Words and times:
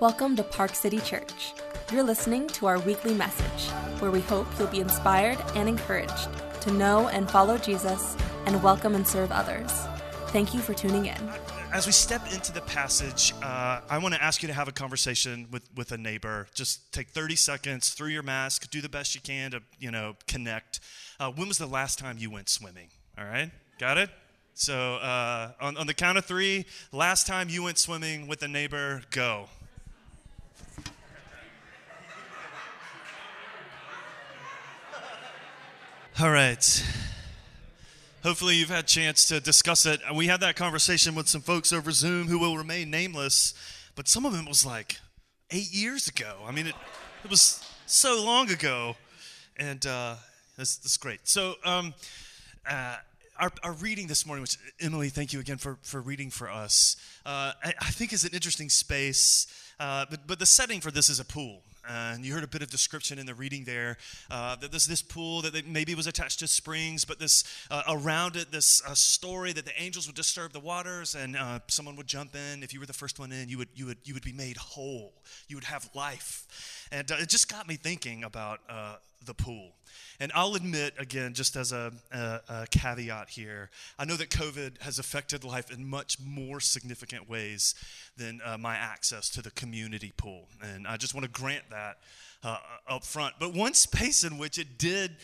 Welcome 0.00 0.36
to 0.36 0.44
Park 0.44 0.76
City 0.76 1.00
Church. 1.00 1.54
You're 1.92 2.04
listening 2.04 2.46
to 2.50 2.66
our 2.66 2.78
weekly 2.78 3.14
message, 3.14 3.68
where 3.98 4.12
we 4.12 4.20
hope 4.20 4.46
you'll 4.56 4.68
be 4.68 4.78
inspired 4.78 5.38
and 5.56 5.68
encouraged 5.68 6.28
to 6.60 6.70
know 6.70 7.08
and 7.08 7.28
follow 7.28 7.58
Jesus 7.58 8.16
and 8.46 8.62
welcome 8.62 8.94
and 8.94 9.04
serve 9.04 9.32
others. 9.32 9.72
Thank 10.28 10.54
you 10.54 10.60
for 10.60 10.72
tuning 10.72 11.06
in. 11.06 11.30
As 11.72 11.84
we 11.84 11.90
step 11.90 12.32
into 12.32 12.52
the 12.52 12.60
passage, 12.60 13.34
uh, 13.42 13.80
I 13.90 13.98
want 13.98 14.14
to 14.14 14.22
ask 14.22 14.40
you 14.40 14.46
to 14.46 14.54
have 14.54 14.68
a 14.68 14.72
conversation 14.72 15.48
with, 15.50 15.68
with 15.74 15.90
a 15.90 15.98
neighbor. 15.98 16.46
Just 16.54 16.92
take 16.92 17.08
30 17.08 17.34
seconds 17.34 17.90
through 17.90 18.10
your 18.10 18.22
mask, 18.22 18.70
do 18.70 18.80
the 18.80 18.88
best 18.88 19.16
you 19.16 19.20
can 19.20 19.50
to, 19.50 19.62
you 19.80 19.90
know, 19.90 20.14
connect. 20.28 20.78
Uh, 21.18 21.32
when 21.32 21.48
was 21.48 21.58
the 21.58 21.66
last 21.66 21.98
time 21.98 22.18
you 22.18 22.30
went 22.30 22.48
swimming? 22.48 22.90
All 23.18 23.24
right, 23.24 23.50
got 23.80 23.98
it? 23.98 24.10
So 24.54 24.94
uh, 24.94 25.54
on, 25.60 25.76
on 25.76 25.88
the 25.88 25.94
count 25.94 26.18
of 26.18 26.24
three, 26.24 26.66
last 26.92 27.26
time 27.26 27.48
you 27.48 27.64
went 27.64 27.78
swimming 27.78 28.28
with 28.28 28.44
a 28.44 28.48
neighbor, 28.48 29.02
go. 29.10 29.48
All 36.20 36.32
right. 36.32 36.84
Hopefully, 38.24 38.56
you've 38.56 38.70
had 38.70 38.82
a 38.82 38.88
chance 38.88 39.26
to 39.26 39.38
discuss 39.38 39.86
it. 39.86 40.00
We 40.12 40.26
had 40.26 40.40
that 40.40 40.56
conversation 40.56 41.14
with 41.14 41.28
some 41.28 41.42
folks 41.42 41.72
over 41.72 41.92
Zoom 41.92 42.26
who 42.26 42.40
will 42.40 42.56
remain 42.56 42.90
nameless, 42.90 43.54
but 43.94 44.08
some 44.08 44.26
of 44.26 44.32
them 44.32 44.44
was 44.44 44.66
like 44.66 44.98
eight 45.52 45.72
years 45.72 46.08
ago. 46.08 46.38
I 46.44 46.50
mean, 46.50 46.66
it, 46.66 46.74
it 47.22 47.30
was 47.30 47.64
so 47.86 48.20
long 48.24 48.50
ago, 48.50 48.96
and 49.58 49.86
uh, 49.86 50.16
that's, 50.56 50.78
that's 50.78 50.96
great. 50.96 51.20
So, 51.22 51.54
um, 51.64 51.94
uh, 52.68 52.96
our, 53.38 53.52
our, 53.62 53.74
reading 53.74 54.08
this 54.08 54.26
morning, 54.26 54.42
which 54.42 54.56
Emily, 54.80 55.10
thank 55.10 55.32
you 55.32 55.38
again 55.38 55.58
for, 55.58 55.78
for 55.82 56.00
reading 56.00 56.30
for 56.30 56.50
us, 56.50 56.96
uh, 57.26 57.52
I, 57.62 57.74
I, 57.80 57.90
think 57.92 58.12
is 58.12 58.24
an 58.24 58.32
interesting 58.32 58.70
space. 58.70 59.46
Uh, 59.78 60.04
but, 60.10 60.26
but 60.26 60.40
the 60.40 60.46
setting 60.46 60.80
for 60.80 60.90
this 60.90 61.08
is 61.08 61.20
a 61.20 61.24
pool. 61.24 61.62
And 61.88 62.24
you 62.24 62.34
heard 62.34 62.44
a 62.44 62.48
bit 62.48 62.62
of 62.62 62.70
description 62.70 63.18
in 63.18 63.26
the 63.26 63.34
reading 63.34 63.64
there 63.64 63.96
uh, 64.30 64.56
that 64.56 64.70
there's 64.70 64.86
this 64.86 65.02
pool 65.02 65.42
that 65.42 65.66
maybe 65.66 65.94
was 65.94 66.06
attached 66.06 66.40
to 66.40 66.46
springs, 66.46 67.04
but 67.04 67.18
this 67.18 67.44
uh, 67.70 67.82
around 67.88 68.36
it, 68.36 68.52
this 68.52 68.82
uh, 68.86 68.94
story 68.94 69.52
that 69.52 69.64
the 69.64 69.80
angels 69.80 70.06
would 70.06 70.16
disturb 70.16 70.52
the 70.52 70.60
waters 70.60 71.14
and 71.14 71.36
uh, 71.36 71.60
someone 71.68 71.96
would 71.96 72.06
jump 72.06 72.34
in. 72.34 72.62
If 72.62 72.74
you 72.74 72.80
were 72.80 72.86
the 72.86 72.92
first 72.92 73.18
one 73.18 73.32
in, 73.32 73.48
you 73.48 73.58
would, 73.58 73.68
you 73.74 73.86
would, 73.86 73.98
you 74.04 74.14
would 74.14 74.24
be 74.24 74.32
made 74.32 74.58
whole, 74.58 75.14
you 75.48 75.56
would 75.56 75.64
have 75.64 75.88
life. 75.94 76.46
And 76.92 77.10
uh, 77.10 77.16
it 77.20 77.28
just 77.28 77.50
got 77.50 77.66
me 77.66 77.76
thinking 77.76 78.22
about 78.22 78.60
the 79.24 79.34
pool. 79.34 79.77
And 80.20 80.32
I'll 80.34 80.54
admit, 80.54 80.94
again, 80.98 81.34
just 81.34 81.56
as 81.56 81.72
a, 81.72 81.92
a, 82.12 82.40
a, 82.48 82.66
caveat 82.70 83.30
here, 83.30 83.70
I 83.98 84.04
know 84.04 84.16
that 84.16 84.30
COVID 84.30 84.82
has 84.82 84.98
affected 84.98 85.44
life 85.44 85.70
in 85.70 85.88
much 85.88 86.18
more 86.20 86.60
significant 86.60 87.28
ways 87.28 87.74
than 88.16 88.40
uh, 88.44 88.58
my 88.58 88.74
access 88.76 89.28
to 89.30 89.42
the 89.42 89.50
community 89.52 90.12
pool. 90.16 90.48
And 90.60 90.86
I 90.86 90.96
just 90.96 91.14
want 91.14 91.24
to 91.24 91.30
grant 91.30 91.64
that 91.70 91.98
uh, 92.44 92.58
up 92.88 93.04
front. 93.04 93.34
But 93.38 93.52
one 93.52 93.74
space 93.74 94.22
in 94.22 94.38
which 94.38 94.58
it 94.58 94.78
did 94.78 95.16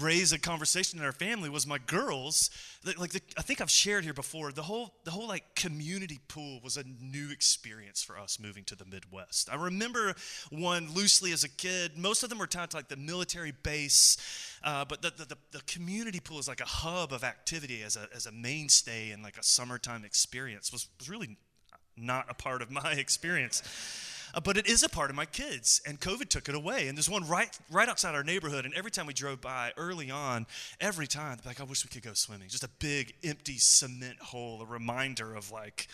raise 0.00 0.32
a 0.32 0.38
conversation 0.38 0.98
in 0.98 1.04
our 1.04 1.12
family 1.12 1.48
was 1.48 1.66
my 1.66 1.78
girls. 1.78 2.50
Like 2.98 3.12
the, 3.12 3.20
I 3.38 3.42
think 3.42 3.60
I've 3.60 3.70
shared 3.70 4.04
here 4.04 4.12
before, 4.12 4.52
the 4.52 4.62
whole 4.62 4.94
the 5.04 5.10
whole 5.10 5.28
like 5.28 5.54
community 5.54 6.18
pool 6.28 6.60
was 6.62 6.76
a 6.76 6.84
new 7.00 7.30
experience 7.30 8.02
for 8.02 8.18
us 8.18 8.38
moving 8.40 8.64
to 8.64 8.74
the 8.74 8.84
Midwest. 8.84 9.48
I 9.50 9.56
remember 9.56 10.14
one 10.50 10.92
loosely 10.92 11.32
as 11.32 11.44
a 11.44 11.48
kid. 11.48 11.96
Most 11.96 12.22
of 12.22 12.30
them 12.30 12.38
were 12.38 12.46
tied 12.46 12.70
to 12.70 12.76
like 12.76 12.88
the 12.88 12.96
military 12.96 13.52
base, 13.62 14.05
uh, 14.62 14.84
but 14.84 15.02
the, 15.02 15.10
the, 15.10 15.36
the 15.52 15.62
community 15.66 16.20
pool 16.20 16.38
is 16.38 16.48
like 16.48 16.60
a 16.60 16.66
hub 16.66 17.12
of 17.12 17.24
activity 17.24 17.82
as 17.82 17.96
a 17.96 18.08
as 18.14 18.26
a 18.26 18.32
mainstay 18.32 19.10
and 19.10 19.22
like 19.22 19.36
a 19.38 19.42
summertime 19.42 20.04
experience. 20.04 20.72
Was 20.72 20.88
was 20.98 21.08
really 21.08 21.36
not 21.96 22.26
a 22.28 22.34
part 22.34 22.62
of 22.62 22.70
my 22.82 22.92
experience. 22.92 23.62
Uh, 24.34 24.40
but 24.40 24.56
it 24.58 24.66
is 24.66 24.82
a 24.82 24.88
part 24.88 25.08
of 25.08 25.16
my 25.16 25.24
kids, 25.24 25.80
and 25.86 25.98
COVID 26.00 26.28
took 26.28 26.48
it 26.48 26.54
away. 26.54 26.88
And 26.88 26.98
there's 26.98 27.08
one 27.08 27.26
right 27.26 27.56
right 27.70 27.88
outside 27.88 28.14
our 28.14 28.24
neighborhood, 28.24 28.64
and 28.64 28.74
every 28.74 28.90
time 28.90 29.06
we 29.06 29.14
drove 29.14 29.40
by 29.40 29.72
early 29.76 30.10
on, 30.10 30.46
every 30.80 31.06
time, 31.06 31.38
like, 31.46 31.60
I 31.60 31.64
wish 31.64 31.84
we 31.84 31.88
could 31.88 32.02
go 32.02 32.12
swimming. 32.12 32.48
Just 32.48 32.64
a 32.64 32.70
big, 32.80 33.14
empty 33.24 33.56
cement 33.56 34.18
hole, 34.20 34.60
a 34.60 34.66
reminder 34.66 35.34
of 35.34 35.50
like 35.50 35.88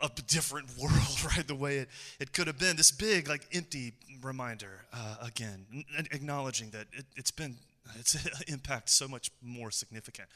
a 0.00 0.08
different 0.26 0.68
world, 0.78 1.24
right? 1.24 1.46
The 1.46 1.54
way 1.54 1.78
it, 1.78 1.88
it 2.20 2.32
could 2.32 2.46
have 2.46 2.58
been. 2.58 2.76
This 2.76 2.90
big, 2.90 3.28
like, 3.28 3.46
empty 3.52 3.94
reminder, 4.22 4.84
uh, 4.92 5.16
again, 5.22 5.66
n- 5.74 6.06
acknowledging 6.12 6.70
that 6.70 6.86
it, 6.92 7.06
it's 7.16 7.30
been 7.30 7.56
its 7.98 8.16
impact 8.48 8.90
so 8.90 9.08
much 9.08 9.30
more 9.42 9.70
significant. 9.70 10.28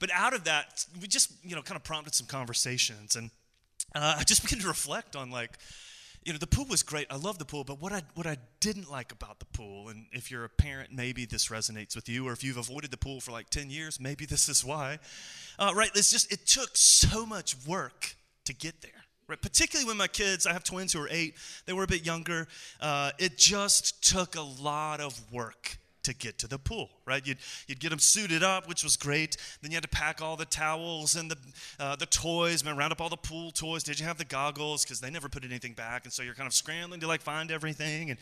But 0.00 0.10
out 0.12 0.34
of 0.34 0.44
that, 0.44 0.84
we 1.00 1.06
just, 1.08 1.32
you 1.42 1.54
know, 1.54 1.62
kind 1.62 1.76
of 1.76 1.84
prompted 1.84 2.14
some 2.14 2.26
conversations. 2.26 3.16
And 3.16 3.30
uh, 3.94 4.16
I 4.18 4.24
just 4.24 4.42
began 4.48 4.60
to 4.60 4.68
reflect 4.68 5.16
on, 5.16 5.30
like, 5.30 5.58
you 6.24 6.32
know, 6.32 6.38
the 6.38 6.46
pool 6.48 6.66
was 6.68 6.82
great. 6.82 7.06
I 7.08 7.16
love 7.16 7.38
the 7.38 7.44
pool, 7.44 7.62
but 7.62 7.80
what 7.80 7.92
I 7.92 8.02
what 8.14 8.26
I 8.26 8.36
didn't 8.58 8.90
like 8.90 9.12
about 9.12 9.38
the 9.38 9.44
pool, 9.44 9.90
and 9.90 10.06
if 10.10 10.28
you're 10.28 10.42
a 10.42 10.48
parent, 10.48 10.90
maybe 10.92 11.24
this 11.24 11.50
resonates 11.50 11.94
with 11.94 12.08
you, 12.08 12.26
or 12.26 12.32
if 12.32 12.42
you've 12.42 12.56
avoided 12.56 12.90
the 12.90 12.96
pool 12.96 13.20
for 13.20 13.30
like 13.30 13.48
ten 13.48 13.70
years, 13.70 14.00
maybe 14.00 14.26
this 14.26 14.48
is 14.48 14.64
why. 14.64 14.98
Uh, 15.56 15.72
right? 15.76 15.90
It's 15.94 16.10
just 16.10 16.32
it 16.32 16.44
took 16.44 16.70
so 16.76 17.24
much 17.26 17.54
work 17.64 18.16
to 18.44 18.52
get 18.52 18.82
there. 18.82 18.95
Right? 19.28 19.40
Particularly 19.40 19.88
when 19.88 19.96
my 19.96 20.06
kids, 20.06 20.46
I 20.46 20.52
have 20.52 20.62
twins 20.62 20.92
who 20.92 21.02
are 21.02 21.08
eight, 21.10 21.34
they 21.66 21.72
were 21.72 21.82
a 21.82 21.88
bit 21.88 22.06
younger. 22.06 22.46
Uh, 22.80 23.10
it 23.18 23.36
just 23.36 24.08
took 24.08 24.36
a 24.36 24.42
lot 24.42 25.00
of 25.00 25.20
work 25.32 25.78
to 26.06 26.14
get 26.14 26.38
to 26.38 26.46
the 26.46 26.58
pool, 26.58 26.88
right? 27.04 27.26
You'd, 27.26 27.38
you'd 27.66 27.80
get 27.80 27.90
them 27.90 27.98
suited 27.98 28.42
up, 28.42 28.68
which 28.68 28.84
was 28.84 28.96
great. 28.96 29.36
Then 29.60 29.72
you 29.72 29.76
had 29.76 29.82
to 29.82 29.88
pack 29.88 30.22
all 30.22 30.36
the 30.36 30.44
towels 30.44 31.16
and 31.16 31.30
the, 31.30 31.36
uh, 31.80 31.96
the 31.96 32.06
toys, 32.06 32.64
man, 32.64 32.76
round 32.76 32.92
up 32.92 33.00
all 33.00 33.08
the 33.08 33.16
pool 33.16 33.50
toys. 33.50 33.82
Did 33.82 33.98
you 33.98 34.06
have 34.06 34.16
the 34.16 34.24
goggles? 34.24 34.84
Because 34.84 35.00
they 35.00 35.10
never 35.10 35.28
put 35.28 35.44
anything 35.44 35.74
back. 35.74 36.04
And 36.04 36.12
so 36.12 36.22
you're 36.22 36.34
kind 36.34 36.46
of 36.46 36.54
scrambling 36.54 37.00
to 37.00 37.08
like 37.08 37.22
find 37.22 37.50
everything. 37.50 38.10
And 38.10 38.20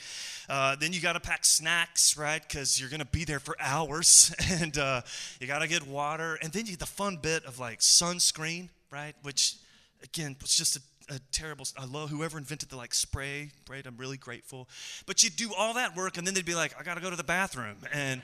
uh, 0.49 0.77
then 0.77 0.95
you 0.95 1.01
got 1.01 1.13
to 1.13 1.21
pack 1.21 1.45
snacks, 1.45 2.17
right? 2.17 2.41
Because 2.41 2.81
you're 2.81 2.91
going 2.91 3.01
to 3.01 3.07
be 3.07 3.25
there 3.25 3.41
for 3.41 3.55
hours. 3.61 4.35
and 4.51 4.77
uh, 4.79 5.03
you 5.39 5.47
got 5.47 5.59
to 5.59 5.69
get 5.69 5.87
water. 5.87 6.39
And 6.43 6.53
then 6.53 6.65
you 6.65 6.73
get 6.73 6.81
the 6.81 6.87
fun 6.87 7.19
bit 7.21 7.45
of 7.45 7.59
like 7.59 7.81
sunscreen, 7.81 8.71
right? 8.91 9.15
Which, 9.23 9.57
again, 10.03 10.37
was 10.41 10.57
just 10.57 10.77
a 10.77 10.81
a 11.09 11.19
terrible 11.33 11.67
i 11.77 11.85
love 11.85 12.11
whoever 12.11 12.39
invented 12.39 12.69
the 12.69 12.77
like 12.77 12.95
spray 12.95 13.51
right 13.69 13.87
i'm 13.87 13.97
really 13.97 14.17
grateful. 14.17 14.69
But 15.07 15.23
you'd 15.23 15.37
do 15.37 15.53
all 15.57 15.75
that 15.75 15.97
work 15.97 16.17
and 16.17 16.27
then 16.27 16.35
they'd 16.35 16.45
be 16.45 16.55
like 16.55 16.75
i 16.79 16.83
gotta 16.83 17.01
go 17.01 17.11
to 17.11 17.17
the 17.17 17.25
bathroom. 17.25 17.77
And 17.93 18.23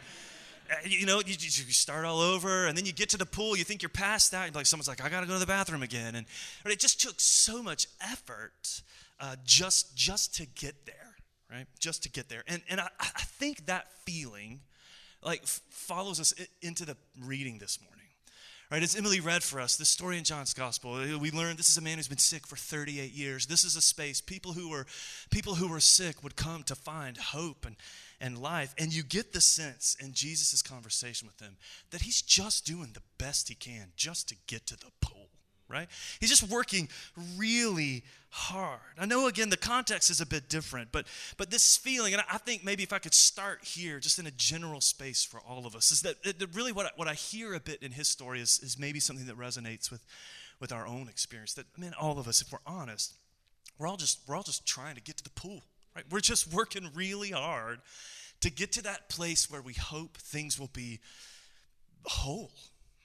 uh, 0.70 0.74
you 0.84 1.06
know 1.06 1.20
you, 1.20 1.34
you 1.38 1.72
start 1.72 2.04
all 2.04 2.20
over 2.20 2.66
and 2.66 2.76
then 2.76 2.86
you 2.86 2.92
get 2.92 3.08
to 3.10 3.18
the 3.18 3.26
pool 3.26 3.56
you 3.56 3.64
think 3.64 3.82
you're 3.82 3.88
past 3.88 4.30
that 4.30 4.46
and 4.46 4.54
like 4.54 4.66
someone's 4.66 4.88
like 4.88 5.02
i 5.04 5.08
gotta 5.08 5.26
go 5.26 5.34
to 5.34 5.38
the 5.38 5.46
bathroom 5.46 5.82
again. 5.82 6.14
And 6.14 6.26
it 6.64 6.78
just 6.78 7.00
took 7.00 7.20
so 7.20 7.62
much 7.62 7.86
effort 8.00 8.82
uh, 9.18 9.36
just 9.44 9.96
just 9.96 10.34
to 10.36 10.46
get 10.46 10.86
there 10.86 11.10
right? 11.50 11.66
Just 11.78 12.04
to 12.04 12.10
get 12.10 12.28
there. 12.28 12.44
And 12.46 12.62
and 12.68 12.80
i, 12.80 12.88
I 12.98 13.22
think 13.22 13.66
that 13.66 13.86
feeling 14.04 14.60
like 15.22 15.46
follows 15.46 16.20
us 16.20 16.32
into 16.62 16.84
the 16.84 16.96
reading 17.20 17.58
this 17.58 17.78
morning 17.82 17.99
Right, 18.70 18.84
as 18.84 18.94
Emily 18.94 19.18
read 19.18 19.42
for 19.42 19.60
us, 19.60 19.74
this 19.74 19.88
story 19.88 20.16
in 20.16 20.22
John's 20.22 20.54
gospel, 20.54 20.94
uh, 20.94 21.18
we 21.18 21.32
learned 21.32 21.58
this 21.58 21.70
is 21.70 21.76
a 21.76 21.80
man 21.80 21.96
who's 21.96 22.06
been 22.06 22.18
sick 22.18 22.46
for 22.46 22.54
38 22.54 23.10
years. 23.10 23.46
This 23.46 23.64
is 23.64 23.74
a 23.74 23.80
space 23.80 24.20
people 24.20 24.52
who 24.52 24.68
were 24.68 24.86
people 25.32 25.56
who 25.56 25.66
were 25.66 25.80
sick 25.80 26.22
would 26.22 26.36
come 26.36 26.62
to 26.62 26.76
find 26.76 27.16
hope 27.16 27.66
and, 27.66 27.74
and 28.20 28.38
life. 28.38 28.72
And 28.78 28.94
you 28.94 29.02
get 29.02 29.32
the 29.32 29.40
sense 29.40 29.96
in 29.98 30.12
Jesus' 30.12 30.62
conversation 30.62 31.26
with 31.26 31.38
them 31.38 31.56
that 31.90 32.02
he's 32.02 32.22
just 32.22 32.64
doing 32.64 32.90
the 32.94 33.02
best 33.18 33.48
he 33.48 33.56
can 33.56 33.88
just 33.96 34.28
to 34.28 34.36
get 34.46 34.66
to 34.66 34.76
the 34.76 34.92
pool 35.02 35.19
right? 35.70 35.88
He's 36.20 36.28
just 36.28 36.50
working 36.50 36.88
really 37.36 38.04
hard. 38.30 38.80
I 38.98 39.06
know 39.06 39.26
again 39.26 39.50
the 39.50 39.56
context 39.56 40.10
is 40.10 40.20
a 40.20 40.26
bit 40.26 40.48
different, 40.48 40.92
but 40.92 41.06
but 41.36 41.50
this 41.50 41.76
feeling, 41.76 42.12
and 42.12 42.22
I 42.30 42.38
think 42.38 42.64
maybe 42.64 42.82
if 42.82 42.92
I 42.92 42.98
could 42.98 43.14
start 43.14 43.64
here, 43.64 43.98
just 43.98 44.18
in 44.18 44.26
a 44.26 44.30
general 44.32 44.80
space 44.80 45.24
for 45.24 45.40
all 45.40 45.66
of 45.66 45.74
us, 45.74 45.90
is 45.90 46.02
that, 46.02 46.22
that 46.24 46.54
really 46.54 46.72
what 46.72 46.86
I, 46.86 46.90
what 46.96 47.08
I 47.08 47.14
hear 47.14 47.54
a 47.54 47.60
bit 47.60 47.82
in 47.82 47.92
his 47.92 48.08
story 48.08 48.40
is, 48.40 48.60
is 48.62 48.78
maybe 48.78 49.00
something 49.00 49.26
that 49.26 49.38
resonates 49.38 49.90
with 49.90 50.04
with 50.60 50.72
our 50.72 50.86
own 50.86 51.08
experience. 51.08 51.54
That 51.54 51.66
I 51.76 51.80
mean, 51.80 51.92
all 52.00 52.18
of 52.18 52.28
us, 52.28 52.42
if 52.42 52.52
we're 52.52 52.58
honest, 52.66 53.14
we're 53.78 53.86
all 53.86 53.96
just 53.96 54.20
we're 54.28 54.36
all 54.36 54.42
just 54.42 54.66
trying 54.66 54.94
to 54.94 55.00
get 55.00 55.16
to 55.16 55.24
the 55.24 55.30
pool, 55.30 55.62
right? 55.94 56.04
We're 56.10 56.20
just 56.20 56.52
working 56.52 56.88
really 56.94 57.30
hard 57.30 57.80
to 58.40 58.50
get 58.50 58.72
to 58.72 58.82
that 58.82 59.08
place 59.08 59.50
where 59.50 59.62
we 59.62 59.74
hope 59.74 60.16
things 60.16 60.58
will 60.58 60.70
be 60.72 61.00
whole 62.04 62.50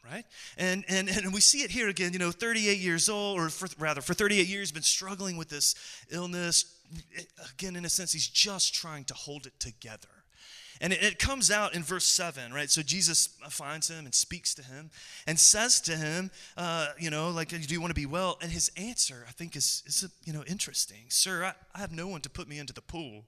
right? 0.09 0.25
And, 0.57 0.85
and, 0.87 1.09
and 1.09 1.33
we 1.33 1.41
see 1.41 1.59
it 1.59 1.71
here 1.71 1.89
again, 1.89 2.13
you 2.13 2.19
know, 2.19 2.31
38 2.31 2.77
years 2.77 3.09
old, 3.09 3.39
or 3.39 3.49
for, 3.49 3.67
rather, 3.79 4.01
for 4.01 4.13
38 4.13 4.47
years, 4.47 4.71
been 4.71 4.83
struggling 4.83 5.37
with 5.37 5.49
this 5.49 5.75
illness. 6.09 6.65
Again, 7.53 7.75
in 7.75 7.85
a 7.85 7.89
sense, 7.89 8.11
he's 8.13 8.27
just 8.27 8.73
trying 8.73 9.05
to 9.05 9.13
hold 9.13 9.45
it 9.45 9.59
together. 9.59 10.07
And 10.81 10.91
it, 10.91 11.01
it, 11.01 11.19
comes 11.19 11.51
out 11.51 11.73
in 11.73 11.83
verse 11.83 12.05
7, 12.05 12.53
right? 12.53 12.69
So 12.69 12.81
Jesus 12.81 13.29
finds 13.49 13.89
him 13.89 14.05
and 14.05 14.13
speaks 14.13 14.53
to 14.55 14.61
him 14.61 14.89
and 15.25 15.39
says 15.39 15.79
to 15.81 15.95
him, 15.95 16.31
uh, 16.57 16.87
you 16.99 17.09
know, 17.09 17.29
like, 17.29 17.49
do 17.49 17.57
you 17.57 17.79
want 17.79 17.91
to 17.91 17.99
be 17.99 18.05
well? 18.05 18.37
And 18.41 18.51
his 18.51 18.69
answer, 18.75 19.25
I 19.27 19.31
think, 19.31 19.55
is, 19.55 19.83
is 19.85 20.09
you 20.25 20.33
know, 20.33 20.43
interesting. 20.45 21.05
Sir, 21.07 21.45
I, 21.45 21.53
I 21.73 21.79
have 21.79 21.93
no 21.93 22.07
one 22.07 22.21
to 22.21 22.29
put 22.29 22.49
me 22.49 22.59
into 22.59 22.73
the 22.73 22.81
pool. 22.81 23.23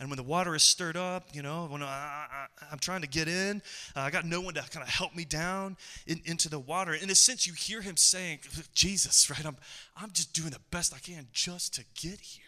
And 0.00 0.08
when 0.08 0.16
the 0.16 0.22
water 0.22 0.54
is 0.54 0.62
stirred 0.62 0.96
up, 0.96 1.28
you 1.34 1.42
know, 1.42 1.66
when 1.66 1.82
I, 1.82 2.46
am 2.72 2.78
trying 2.78 3.02
to 3.02 3.06
get 3.06 3.28
in, 3.28 3.62
uh, 3.94 4.00
I 4.00 4.10
got 4.10 4.24
no 4.24 4.40
one 4.40 4.54
to 4.54 4.62
kind 4.62 4.82
of 4.82 4.88
help 4.88 5.14
me 5.14 5.26
down 5.26 5.76
in, 6.06 6.22
into 6.24 6.48
the 6.48 6.58
water. 6.58 6.94
In 6.94 7.10
a 7.10 7.14
sense, 7.14 7.46
you 7.46 7.52
hear 7.52 7.82
him 7.82 7.96
saying, 7.96 8.40
Jesus, 8.74 9.28
right? 9.30 9.44
I'm, 9.44 9.58
I'm 9.96 10.10
just 10.10 10.32
doing 10.32 10.50
the 10.50 10.60
best 10.70 10.94
I 10.94 10.98
can 10.98 11.28
just 11.32 11.74
to 11.74 11.84
get 11.94 12.18
here, 12.20 12.44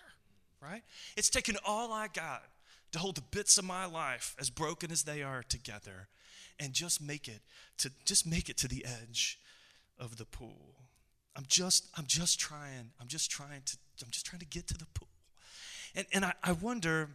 right? 0.61 0.83
It's 1.17 1.29
taken 1.29 1.57
all 1.65 1.93
I 1.93 2.09
got 2.09 2.43
to 2.93 2.99
hold 2.99 3.17
the 3.17 3.23
bits 3.31 3.59
of 3.59 3.65
my 3.65 3.85
life, 3.85 4.35
as 4.41 4.51
broken 4.51 4.91
as 4.91 5.03
they 5.03 5.23
are, 5.23 5.43
together 5.43 6.09
and 6.63 6.73
just 6.73 7.03
make 7.03 7.29
it 7.29 7.41
to 7.79 7.91
just 8.05 8.27
make 8.27 8.49
it 8.49 8.57
to 8.59 8.69
the 8.69 8.85
edge 8.85 9.39
of 9.99 10.17
the 10.17 10.25
pool. 10.25 10.77
I'm 11.37 11.45
just 11.49 11.87
I'm 11.97 12.07
just 12.07 12.39
trying 12.39 12.93
I'm 13.01 13.09
just 13.09 13.31
trying 13.31 13.63
to 13.67 13.77
I'm 14.05 14.11
just 14.11 14.27
trying 14.27 14.41
to 14.41 14.47
get 14.47 14.69
to 14.69 14.75
the 14.75 14.87
pool. 14.95 15.09
And 15.95 16.07
and 16.13 16.25
I, 16.25 16.35
I 16.43 16.53
wonder 16.53 17.11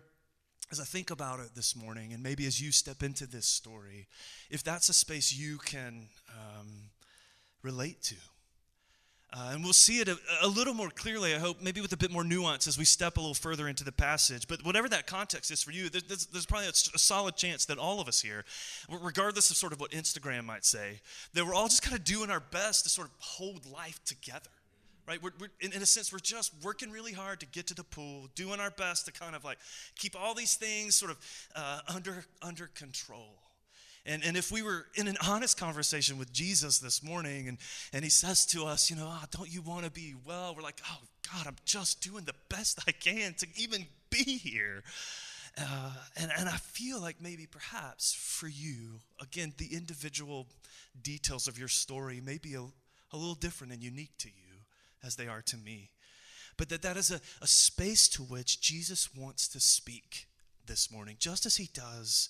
as 0.71 0.79
I 0.79 0.83
think 0.83 1.11
about 1.11 1.39
it 1.39 1.55
this 1.55 1.75
morning, 1.75 2.13
and 2.13 2.21
maybe 2.21 2.45
as 2.45 2.61
you 2.61 2.71
step 2.71 3.03
into 3.03 3.25
this 3.25 3.45
story, 3.45 4.07
if 4.49 4.63
that's 4.63 4.89
a 4.89 4.93
space 4.93 5.33
you 5.33 5.57
can 5.57 6.07
um, 6.29 6.67
relate 7.63 8.01
to. 8.03 8.15
Uh, 9.33 9.49
and 9.51 9.63
we'll 9.63 9.73
see 9.73 9.99
it 9.99 10.07
a, 10.07 10.17
a, 10.41 10.47
little 10.47 10.73
more 10.73 10.89
clearly, 10.89 11.35
I 11.35 11.37
hope, 11.37 11.61
maybe 11.61 11.81
with 11.81 11.91
a 11.91 11.97
bit 11.97 12.11
more 12.11 12.23
nuance 12.23 12.65
as 12.65 12.77
we 12.77 12.85
step 12.85 13.17
a 13.17 13.19
little 13.19 13.33
further 13.33 13.67
into 13.67 13.83
the 13.83 13.91
passage. 13.91 14.47
But 14.47 14.63
whatever 14.63 14.87
that 14.87 15.05
context 15.05 15.51
is 15.51 15.61
for 15.61 15.71
you, 15.71 15.89
there's, 15.89 16.27
there's 16.27 16.45
probably 16.45 16.67
a, 16.67 16.69
a, 16.69 16.99
solid 16.99 17.35
chance 17.35 17.65
that 17.65 17.77
all 17.77 17.99
of 17.99 18.07
us 18.07 18.21
here, 18.21 18.45
regardless 18.89 19.51
of 19.51 19.57
sort 19.57 19.73
of 19.73 19.81
what 19.81 19.91
Instagram 19.91 20.45
might 20.45 20.63
say, 20.63 21.01
that 21.33 21.45
we're 21.45 21.53
all 21.53 21.67
just 21.67 21.81
kind 21.81 21.95
of 21.97 22.05
doing 22.05 22.29
our 22.29 22.39
best 22.39 22.83
to 22.85 22.89
sort 22.89 23.07
of 23.07 23.13
hold 23.19 23.65
life 23.69 23.99
together. 24.05 24.49
Right? 25.07 25.23
We're, 25.23 25.31
we're 25.39 25.47
in, 25.61 25.71
in 25.71 25.81
a 25.81 25.85
sense, 25.85 26.11
we're 26.11 26.19
just 26.19 26.53
working 26.61 26.91
really 26.91 27.13
hard 27.13 27.39
to 27.39 27.45
get 27.45 27.67
to 27.67 27.73
the 27.73 27.83
pool, 27.83 28.27
doing 28.35 28.59
our 28.59 28.71
best 28.71 29.05
to 29.05 29.13
kind 29.13 29.35
of 29.35 29.45
like 29.45 29.57
keep 29.95 30.15
all 30.19 30.33
these 30.33 30.55
things 30.55 30.95
sort 30.95 31.11
of 31.11 31.17
uh, 31.55 31.79
under, 31.87 32.25
under 32.41 32.67
control. 32.67 33.39
And, 34.05 34.23
and 34.23 34.35
if 34.35 34.51
we 34.51 34.61
were 34.61 34.85
in 34.95 35.07
an 35.07 35.15
honest 35.25 35.57
conversation 35.57 36.17
with 36.17 36.33
Jesus 36.33 36.79
this 36.79 37.03
morning 37.03 37.47
and, 37.47 37.57
and 37.93 38.03
he 38.03 38.09
says 38.09 38.45
to 38.47 38.65
us, 38.65 38.89
you 38.89 38.97
know, 38.97 39.07
oh, 39.09 39.23
don't 39.31 39.53
you 39.53 39.61
want 39.61 39.85
to 39.85 39.91
be 39.91 40.13
well? 40.25 40.53
We're 40.55 40.61
like, 40.61 40.81
oh, 40.89 40.99
God, 41.33 41.47
I'm 41.47 41.57
just 41.65 42.01
doing 42.01 42.25
the 42.25 42.35
best 42.49 42.79
I 42.87 42.91
can 42.91 43.33
to 43.35 43.47
even 43.55 43.85
be 44.09 44.37
here. 44.37 44.83
Uh, 45.57 45.91
and, 46.17 46.31
and 46.37 46.47
I 46.47 46.55
feel 46.57 47.01
like 47.01 47.17
maybe 47.21 47.47
perhaps 47.47 48.13
for 48.13 48.47
you, 48.47 48.99
again, 49.21 49.53
the 49.57 49.73
individual 49.73 50.47
details 51.01 51.47
of 51.47 51.57
your 51.57 51.67
story 51.67 52.21
may 52.23 52.37
be 52.37 52.55
a, 52.55 52.61
a 52.61 53.17
little 53.17 53.35
different 53.35 53.73
and 53.73 53.81
unique 53.81 54.17
to 54.19 54.27
you 54.27 54.46
as 55.05 55.15
they 55.15 55.27
are 55.27 55.41
to 55.43 55.57
me. 55.57 55.89
But 56.57 56.69
that 56.69 56.81
that 56.81 56.97
is 56.97 57.11
a, 57.11 57.21
a 57.41 57.47
space 57.47 58.07
to 58.09 58.23
which 58.23 58.61
Jesus 58.61 59.09
wants 59.15 59.47
to 59.49 59.59
speak 59.59 60.27
this 60.65 60.91
morning, 60.91 61.15
just 61.19 61.45
as 61.45 61.57
he 61.57 61.69
does 61.73 62.29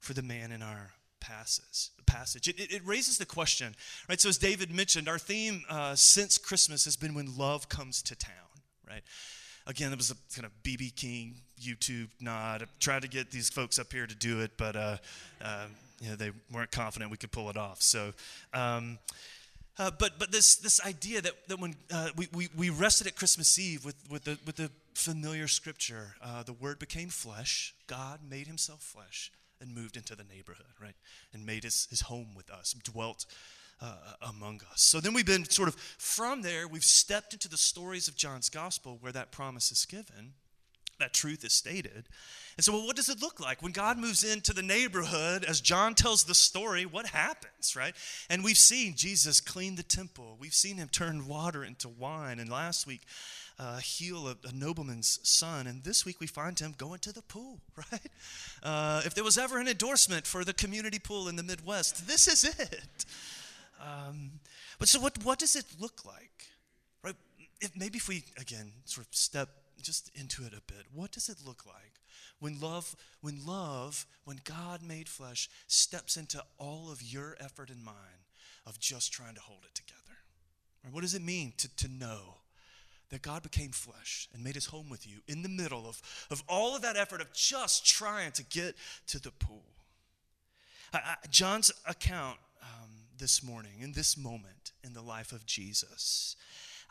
for 0.00 0.14
the 0.14 0.22
man 0.22 0.52
in 0.52 0.62
our 0.62 0.92
passes, 1.20 1.90
passage. 2.06 2.48
It, 2.48 2.72
it, 2.72 2.86
raises 2.86 3.18
the 3.18 3.26
question, 3.26 3.74
right? 4.08 4.20
So, 4.20 4.28
as 4.28 4.38
David 4.38 4.74
mentioned, 4.74 5.08
our 5.08 5.18
theme 5.18 5.62
uh, 5.68 5.94
since 5.94 6.38
Christmas 6.38 6.84
has 6.84 6.96
been 6.96 7.14
when 7.14 7.36
love 7.36 7.68
comes 7.68 8.02
to 8.02 8.16
town, 8.16 8.32
right? 8.88 9.02
Again, 9.66 9.92
it 9.92 9.98
was 9.98 10.10
a 10.10 10.16
kind 10.34 10.46
of 10.46 10.52
BB 10.62 10.96
King 10.96 11.34
U2 11.62 12.08
nod. 12.20 12.62
I 12.62 12.66
tried 12.80 13.02
to 13.02 13.08
get 13.08 13.30
these 13.30 13.50
folks 13.50 13.78
up 13.78 13.92
here 13.92 14.06
to 14.06 14.14
do 14.14 14.40
it, 14.40 14.52
but 14.56 14.76
uh, 14.76 14.96
uh, 15.44 15.66
you 16.00 16.10
know, 16.10 16.16
they 16.16 16.30
weren't 16.52 16.70
confident 16.70 17.10
we 17.10 17.16
could 17.16 17.32
pull 17.32 17.50
it 17.50 17.56
off. 17.56 17.82
So, 17.82 18.12
um, 18.54 18.98
uh, 19.78 19.90
but 19.98 20.18
but 20.18 20.32
this 20.32 20.56
this 20.56 20.84
idea 20.84 21.20
that, 21.20 21.32
that 21.48 21.58
when 21.58 21.74
uh, 21.90 22.08
we, 22.16 22.28
we, 22.34 22.48
we 22.56 22.70
rested 22.70 23.06
at 23.06 23.16
Christmas 23.16 23.58
Eve 23.58 23.84
with, 23.84 23.96
with 24.10 24.24
the 24.24 24.38
with 24.44 24.56
the 24.56 24.70
familiar 24.94 25.48
scripture, 25.48 26.14
uh, 26.22 26.42
the 26.42 26.52
Word 26.52 26.78
became 26.78 27.08
flesh. 27.08 27.74
God 27.86 28.20
made 28.28 28.46
Himself 28.46 28.82
flesh 28.82 29.30
and 29.60 29.74
moved 29.74 29.96
into 29.96 30.14
the 30.14 30.24
neighborhood, 30.24 30.66
right? 30.80 30.94
And 31.32 31.44
made 31.44 31.64
his, 31.64 31.86
his 31.90 32.02
home 32.02 32.28
with 32.36 32.50
us, 32.50 32.74
dwelt 32.84 33.26
uh, 33.80 33.96
among 34.22 34.60
us. 34.70 34.82
So 34.82 35.00
then 35.00 35.14
we've 35.14 35.26
been 35.26 35.44
sort 35.44 35.68
of 35.68 35.74
from 35.76 36.42
there, 36.42 36.66
we've 36.68 36.84
stepped 36.84 37.32
into 37.32 37.48
the 37.48 37.56
stories 37.56 38.08
of 38.08 38.16
John's 38.16 38.48
gospel 38.48 38.98
where 39.00 39.12
that 39.12 39.32
promise 39.32 39.70
is 39.70 39.84
given, 39.84 40.34
that 40.98 41.12
truth 41.12 41.44
is 41.44 41.52
stated. 41.52 42.04
And 42.56 42.64
so, 42.64 42.72
well, 42.72 42.86
what 42.86 42.96
does 42.96 43.08
it 43.08 43.22
look 43.22 43.38
like 43.38 43.62
when 43.62 43.70
God 43.70 43.98
moves 43.98 44.24
into 44.24 44.52
the 44.52 44.62
neighborhood? 44.62 45.44
As 45.44 45.60
John 45.60 45.94
tells 45.94 46.24
the 46.24 46.34
story, 46.34 46.84
what 46.84 47.06
happens, 47.06 47.76
right? 47.76 47.94
And 48.28 48.42
we've 48.42 48.58
seen 48.58 48.94
Jesus 48.96 49.40
clean 49.40 49.76
the 49.76 49.84
temple, 49.84 50.36
we've 50.40 50.54
seen 50.54 50.76
him 50.76 50.88
turn 50.88 51.28
water 51.28 51.64
into 51.64 51.88
wine. 51.88 52.40
And 52.40 52.50
last 52.50 52.86
week, 52.86 53.02
uh, 53.60 53.78
heal 53.78 54.28
a, 54.28 54.36
a, 54.48 54.52
nobleman's 54.52 55.18
son. 55.22 55.66
And 55.66 55.82
this 55.82 56.04
week 56.04 56.20
we 56.20 56.26
find 56.26 56.58
him 56.58 56.74
going 56.76 57.00
to 57.00 57.12
the 57.12 57.22
pool, 57.22 57.60
right? 57.76 58.00
Uh, 58.62 59.02
if 59.04 59.14
there 59.14 59.24
was 59.24 59.38
ever 59.38 59.58
an 59.58 59.68
endorsement 59.68 60.26
for 60.26 60.44
the 60.44 60.52
community 60.52 60.98
pool 60.98 61.28
in 61.28 61.36
the 61.36 61.42
Midwest, 61.42 62.06
this 62.06 62.28
is 62.28 62.44
it. 62.44 63.04
Um, 63.80 64.32
but 64.78 64.88
so, 64.88 65.00
what, 65.00 65.22
what 65.24 65.38
does 65.38 65.56
it 65.56 65.64
look 65.80 66.04
like? 66.04 66.48
Right? 67.02 67.16
If, 67.60 67.76
maybe 67.76 67.98
if 67.98 68.08
we, 68.08 68.24
again, 68.38 68.72
sort 68.84 69.06
of 69.06 69.14
step 69.14 69.48
just 69.82 70.10
into 70.14 70.44
it 70.44 70.52
a 70.52 70.62
bit, 70.72 70.86
what 70.92 71.12
does 71.12 71.28
it 71.28 71.38
look 71.46 71.66
like? 71.66 72.00
When 72.40 72.60
love, 72.60 72.94
when 73.20 73.44
love, 73.46 74.06
when 74.24 74.40
God 74.44 74.82
made 74.82 75.08
flesh 75.08 75.48
steps 75.66 76.16
into 76.16 76.42
all 76.58 76.90
of 76.90 77.02
your 77.02 77.36
effort 77.40 77.70
and 77.70 77.84
mine 77.84 77.94
of 78.66 78.78
just 78.78 79.12
trying 79.12 79.34
to 79.34 79.40
hold 79.40 79.60
it 79.64 79.74
together. 79.74 79.98
Right? 80.84 80.92
What 80.92 81.02
does 81.02 81.14
it 81.14 81.22
mean 81.22 81.52
to, 81.58 81.76
to 81.76 81.88
know 81.88 82.38
that 83.10 83.22
God 83.22 83.42
became 83.42 83.70
flesh 83.70 84.28
and 84.34 84.44
made 84.44 84.54
his 84.54 84.66
home 84.66 84.88
with 84.90 85.06
you 85.06 85.18
in 85.26 85.42
the 85.42 85.48
middle 85.48 85.88
of, 85.88 86.00
of 86.30 86.42
all 86.48 86.76
of 86.76 86.82
that 86.82 86.96
effort 86.96 87.20
of 87.20 87.32
just 87.32 87.86
trying 87.86 88.32
to 88.32 88.44
get 88.44 88.74
to 89.08 89.20
the 89.20 89.30
pool. 89.30 89.64
I, 90.92 90.98
I, 90.98 91.14
John's 91.30 91.70
account 91.86 92.38
um, 92.62 92.90
this 93.18 93.42
morning, 93.42 93.80
in 93.80 93.92
this 93.92 94.16
moment 94.16 94.72
in 94.84 94.92
the 94.92 95.02
life 95.02 95.32
of 95.32 95.46
Jesus, 95.46 96.36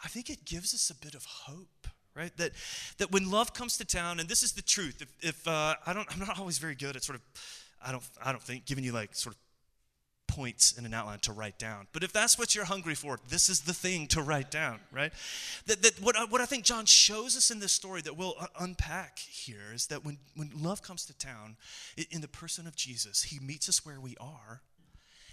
I 0.04 0.08
think 0.08 0.30
it 0.30 0.46
gives 0.46 0.74
us 0.74 0.90
a 0.90 0.96
bit 0.96 1.16
of 1.16 1.26
hope. 1.26 1.88
Right? 2.18 2.36
That, 2.38 2.52
that 2.98 3.12
when 3.12 3.30
love 3.30 3.54
comes 3.54 3.78
to 3.78 3.86
town, 3.86 4.20
and 4.20 4.28
this 4.28 4.42
is 4.42 4.54
the 4.54 4.64
truth. 4.64 5.02
If, 5.02 5.10
if 5.22 5.48
uh, 5.48 5.76
I 5.86 5.94
don't, 5.94 6.08
I'm 6.12 6.20
not 6.20 6.40
always 6.40 6.58
very 6.58 6.74
good 6.74 6.96
at 6.96 7.04
sort 7.04 7.18
of, 7.18 7.22
I 7.86 7.92
don't, 7.92 8.04
I 8.24 8.32
don't 8.32 8.42
think 8.42 8.66
giving 8.66 8.84
you 8.84 8.92
like 8.92 9.14
sort 9.16 9.36
of 9.36 9.40
points 10.28 10.78
in 10.78 10.86
an 10.86 10.94
outline 10.94 11.20
to 11.20 11.32
write 11.32 11.60
down. 11.60 11.88
But 11.94 12.04
if 12.04 12.12
that's 12.12 12.38
what 12.38 12.56
you're 12.56 12.66
hungry 12.66 12.96
for, 12.96 13.20
this 13.30 13.50
is 13.50 13.62
the 13.62 13.74
thing 13.74 14.08
to 14.08 14.22
write 14.22 14.50
down, 14.50 14.80
right? 14.92 15.12
That, 15.68 15.84
that 15.84 16.02
what, 16.02 16.16
what 16.32 16.42
I 16.42 16.46
think 16.46 16.64
John 16.64 16.86
shows 16.86 17.38
us 17.38 17.52
in 17.52 17.60
this 17.60 17.72
story 17.72 18.02
that 18.02 18.18
we'll 18.18 18.36
unpack 18.60 19.20
here 19.20 19.72
is 19.74 19.88
that 19.88 20.04
when, 20.04 20.18
when 20.36 20.52
love 20.56 20.82
comes 20.82 21.06
to 21.06 21.18
town, 21.18 21.56
in 22.12 22.22
the 22.22 22.28
person 22.28 22.68
of 22.68 22.76
Jesus, 22.76 23.24
he 23.24 23.40
meets 23.40 23.70
us 23.70 23.86
where 23.86 24.02
we 24.02 24.16
are, 24.20 24.62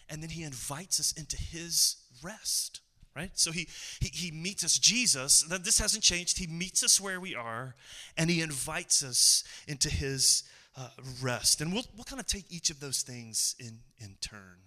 and 0.09 0.23
then 0.23 0.31
he 0.31 0.43
invites 0.43 1.01
us 1.01 1.13
into 1.13 1.37
his 1.37 1.97
rest 2.23 2.81
right? 3.15 3.31
So 3.35 3.53
he, 3.53 3.69
he 4.01 4.09
he 4.09 4.31
meets 4.31 4.65
us. 4.65 4.79
Jesus 4.79 5.43
this 5.43 5.79
hasn't 5.79 6.03
changed. 6.03 6.39
He 6.39 6.47
meets 6.47 6.83
us 6.83 7.01
where 7.01 7.21
we 7.21 7.35
are 7.35 7.75
and 8.17 8.31
he 8.31 8.41
invites 8.41 9.03
us 9.03 9.45
into 9.67 9.89
his 9.89 10.45
uh, 10.77 10.89
rest. 11.23 11.61
And 11.61 11.73
we'll, 11.73 11.85
we'll 11.95 12.05
kind 12.05 12.21
of 12.21 12.27
take 12.27 12.51
each 12.51 12.71
of 12.71 12.81
those 12.81 13.03
things 13.03 13.55
in 13.59 13.79
in 13.99 14.17
turn. 14.21 14.59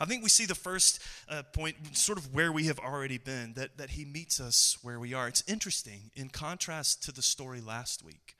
I 0.00 0.04
think 0.04 0.22
we 0.22 0.28
see 0.28 0.46
the 0.46 0.54
first 0.54 1.00
uh, 1.28 1.42
point, 1.52 1.76
sort 1.92 2.18
of 2.18 2.34
where 2.34 2.50
we 2.50 2.64
have 2.64 2.78
already 2.78 3.18
been, 3.18 3.52
that, 3.54 3.76
that 3.76 3.90
he 3.90 4.04
meets 4.04 4.40
us 4.40 4.78
where 4.82 4.98
we 4.98 5.14
are. 5.14 5.28
It's 5.28 5.44
interesting, 5.46 6.10
in 6.14 6.28
contrast 6.28 7.02
to 7.04 7.12
the 7.12 7.22
story 7.22 7.60
last 7.60 8.02
week 8.02 8.35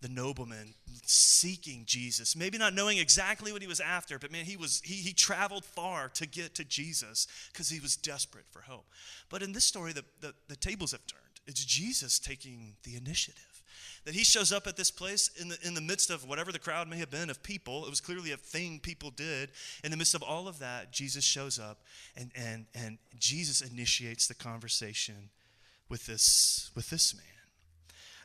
the 0.00 0.08
nobleman 0.08 0.74
seeking 1.04 1.84
Jesus, 1.86 2.36
maybe 2.36 2.58
not 2.58 2.74
knowing 2.74 2.98
exactly 2.98 3.52
what 3.52 3.62
he 3.62 3.68
was 3.68 3.80
after, 3.80 4.18
but 4.18 4.30
man, 4.30 4.44
he 4.44 4.56
was 4.56 4.80
he, 4.84 4.94
he 4.94 5.12
traveled 5.12 5.64
far 5.64 6.08
to 6.10 6.26
get 6.26 6.54
to 6.54 6.64
Jesus 6.64 7.26
because 7.52 7.68
he 7.68 7.80
was 7.80 7.96
desperate 7.96 8.46
for 8.50 8.60
help. 8.60 8.86
But 9.28 9.42
in 9.42 9.52
this 9.52 9.64
story, 9.64 9.92
the, 9.92 10.04
the, 10.20 10.34
the 10.48 10.56
tables 10.56 10.92
have 10.92 11.06
turned. 11.06 11.22
It's 11.46 11.64
Jesus 11.64 12.18
taking 12.18 12.76
the 12.84 12.96
initiative 12.96 13.58
that 14.04 14.14
he 14.14 14.24
shows 14.24 14.52
up 14.52 14.66
at 14.66 14.76
this 14.76 14.90
place 14.90 15.30
in 15.40 15.48
the, 15.48 15.58
in 15.62 15.74
the 15.74 15.80
midst 15.80 16.10
of 16.10 16.26
whatever 16.26 16.52
the 16.52 16.58
crowd 16.58 16.88
may 16.88 16.96
have 16.98 17.10
been 17.10 17.30
of 17.30 17.42
people. 17.42 17.84
It 17.84 17.90
was 17.90 18.00
clearly 18.00 18.32
a 18.32 18.36
thing 18.36 18.80
people 18.80 19.10
did. 19.10 19.50
In 19.84 19.90
the 19.90 19.96
midst 19.96 20.14
of 20.14 20.22
all 20.22 20.48
of 20.48 20.58
that, 20.60 20.92
Jesus 20.92 21.24
shows 21.24 21.58
up 21.58 21.82
and, 22.16 22.30
and, 22.34 22.66
and 22.74 22.98
Jesus 23.18 23.60
initiates 23.60 24.26
the 24.26 24.34
conversation 24.34 25.30
with 25.88 26.06
this, 26.06 26.70
with 26.74 26.90
this 26.90 27.14
man. 27.14 27.37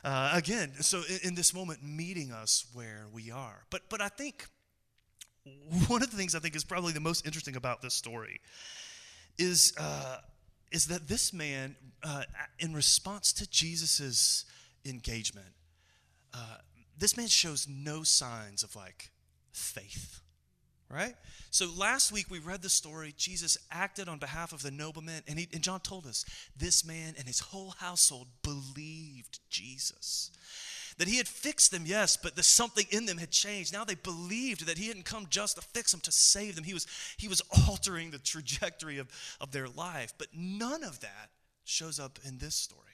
Uh, 0.04 0.32
again, 0.34 0.70
so 0.80 1.02
in, 1.08 1.28
in, 1.28 1.34
this 1.34 1.54
moment, 1.54 1.82
meeting 1.82 2.30
us 2.30 2.66
where 2.74 3.06
we 3.10 3.30
are. 3.30 3.64
But, 3.70 3.88
but 3.88 4.02
I 4.02 4.08
think 4.08 4.46
one 5.88 6.02
of 6.02 6.10
the 6.10 6.16
things 6.16 6.34
I 6.34 6.40
think 6.40 6.54
is 6.54 6.62
probably 6.62 6.92
the 6.92 7.00
most 7.00 7.24
interesting 7.24 7.56
about 7.56 7.80
this 7.80 7.94
story 7.94 8.40
is, 9.38 9.72
uh, 9.78 10.18
is 10.72 10.88
that 10.88 11.08
this 11.08 11.32
man, 11.32 11.74
uh, 12.02 12.24
in 12.58 12.74
response 12.74 13.32
to 13.34 13.48
Jesus's 13.48 14.44
engagement, 14.84 15.54
uh, 16.34 16.58
this 16.98 17.16
man 17.16 17.28
shows 17.28 17.66
no 17.66 18.02
signs 18.02 18.62
of 18.62 18.76
like 18.76 19.10
faith 19.52 20.20
right? 20.90 21.14
So 21.50 21.70
last 21.76 22.12
week 22.12 22.26
we 22.30 22.38
read 22.38 22.62
the 22.62 22.68
story 22.68 23.14
jesus 23.16 23.56
acted 23.70 24.08
on 24.08 24.18
behalf 24.18 24.52
of 24.52 24.62
the 24.62 24.70
nobleman 24.70 25.22
and, 25.28 25.38
he, 25.38 25.48
and 25.52 25.62
john 25.62 25.80
told 25.80 26.06
us 26.06 26.24
this 26.56 26.84
man 26.84 27.14
and 27.18 27.26
his 27.26 27.40
whole 27.40 27.74
household 27.78 28.28
believed 28.42 29.40
jesus. 29.50 30.30
That 30.98 31.08
he 31.08 31.16
had 31.16 31.26
fixed 31.26 31.70
them 31.70 31.84
yes 31.86 32.16
but 32.16 32.36
the 32.36 32.42
something 32.42 32.86
in 32.90 33.06
them 33.06 33.18
had 33.18 33.30
changed. 33.30 33.72
Now 33.72 33.84
they 33.84 33.96
believed 33.96 34.66
that 34.66 34.78
he 34.78 34.88
hadn't 34.88 35.04
come 35.04 35.26
just 35.28 35.56
to 35.56 35.62
fix 35.62 35.90
them 35.90 36.00
to 36.02 36.12
save 36.12 36.54
them. 36.54 36.64
He 36.64 36.74
was 36.74 36.86
he 37.16 37.28
was 37.28 37.42
altering 37.68 38.10
the 38.10 38.18
trajectory 38.18 38.98
of, 38.98 39.08
of 39.40 39.50
their 39.50 39.68
life. 39.68 40.12
But 40.18 40.28
none 40.34 40.84
of 40.84 41.00
that 41.00 41.30
shows 41.64 41.98
up 41.98 42.18
in 42.24 42.38
this 42.38 42.54
story 42.54 42.93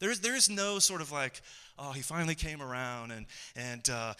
There's, 0.00 0.20
there 0.20 0.36
is 0.36 0.48
no 0.48 0.78
sort 0.78 1.00
of 1.00 1.10
like, 1.10 1.42
oh, 1.78 1.92
he 1.92 2.02
finally 2.02 2.34
came 2.34 2.62
around 2.62 3.10
and, 3.10 3.26
and 3.56 3.88
uh, 3.90 4.14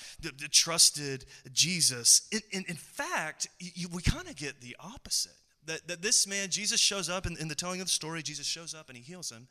trusted 0.50 1.24
Jesus. 1.52 2.28
In, 2.32 2.40
in, 2.50 2.64
in 2.68 2.76
fact, 2.76 3.48
you, 3.58 3.88
we 3.88 4.02
kind 4.02 4.28
of 4.28 4.36
get 4.36 4.60
the 4.60 4.76
opposite. 4.80 5.32
That, 5.66 5.86
that 5.88 6.02
this 6.02 6.26
man, 6.26 6.48
Jesus 6.48 6.80
shows 6.80 7.10
up 7.10 7.26
in, 7.26 7.36
in 7.36 7.48
the 7.48 7.54
telling 7.54 7.80
of 7.80 7.88
the 7.88 7.92
story, 7.92 8.22
Jesus 8.22 8.46
shows 8.46 8.74
up 8.74 8.88
and 8.88 8.96
he 8.96 9.02
heals 9.02 9.30
him 9.30 9.48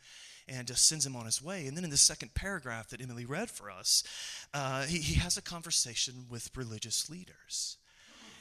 and 0.48 0.70
uh, 0.72 0.76
sends 0.76 1.06
him 1.06 1.16
on 1.16 1.26
his 1.26 1.44
way. 1.44 1.68
And 1.68 1.78
then 1.78 1.84
in 1.84 1.90
the 1.90 1.98
second 1.98 2.34
paragraph 2.34 2.90
that 2.90 3.02
Emily 3.02 3.26
read 3.26 3.50
for 3.50 3.70
us, 3.70 4.04
uh, 4.54 4.84
he, 4.84 4.98
he 4.98 5.20
has 5.20 5.38
a 5.38 5.42
conversation 5.42 6.26
with 6.30 6.50
religious 6.56 7.10
leaders. 7.10 7.78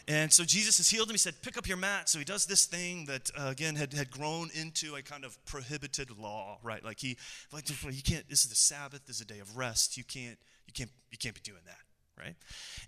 And 0.08 0.32
so 0.32 0.44
Jesus 0.44 0.76
has 0.76 0.88
healed 0.88 1.08
him. 1.08 1.14
He 1.14 1.18
said, 1.18 1.34
Pick 1.42 1.58
up 1.58 1.66
your 1.66 1.76
mat. 1.76 2.08
So 2.08 2.18
he 2.18 2.24
does 2.24 2.46
this 2.46 2.66
thing 2.66 3.06
that, 3.06 3.30
uh, 3.36 3.48
again, 3.48 3.74
had, 3.74 3.92
had 3.92 4.10
grown 4.10 4.50
into 4.54 4.94
a 4.94 5.02
kind 5.02 5.24
of 5.24 5.36
prohibited 5.46 6.16
law, 6.16 6.58
right? 6.62 6.84
Like, 6.84 7.00
he, 7.00 7.16
like, 7.52 7.68
you 7.68 8.02
can't, 8.02 8.28
this 8.28 8.44
is 8.44 8.50
the 8.50 8.56
Sabbath, 8.56 9.06
this 9.06 9.16
is 9.16 9.22
a 9.22 9.26
day 9.26 9.40
of 9.40 9.56
rest. 9.56 9.96
You 9.96 10.04
can't, 10.04 10.38
you 10.66 10.72
can't, 10.72 10.90
you 11.10 11.18
can't 11.18 11.34
be 11.34 11.40
doing 11.40 11.62
that 11.66 11.78
right? 12.18 12.34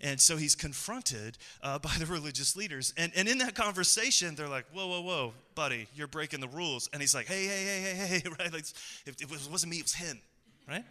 And 0.01 0.19
so 0.19 0.37
he's 0.37 0.55
confronted 0.55 1.37
uh, 1.61 1.79
by 1.79 1.91
the 1.99 2.05
religious 2.05 2.55
leaders. 2.55 2.93
And, 2.97 3.11
and 3.15 3.27
in 3.27 3.37
that 3.39 3.55
conversation, 3.55 4.35
they're 4.35 4.49
like, 4.49 4.65
whoa, 4.73 4.87
whoa, 4.87 5.01
whoa, 5.01 5.33
buddy, 5.55 5.87
you're 5.95 6.07
breaking 6.07 6.39
the 6.39 6.47
rules. 6.47 6.89
And 6.91 7.01
he's 7.01 7.13
like, 7.13 7.27
hey, 7.27 7.45
hey, 7.45 7.63
hey, 7.63 7.95
hey, 7.95 8.07
hey, 8.07 8.29
right? 8.39 8.51
Like, 8.51 8.65
it, 9.05 9.21
it 9.21 9.29
wasn't 9.29 9.69
me, 9.71 9.77
it 9.77 9.83
was 9.83 9.93
him, 9.93 10.19
right? 10.67 10.83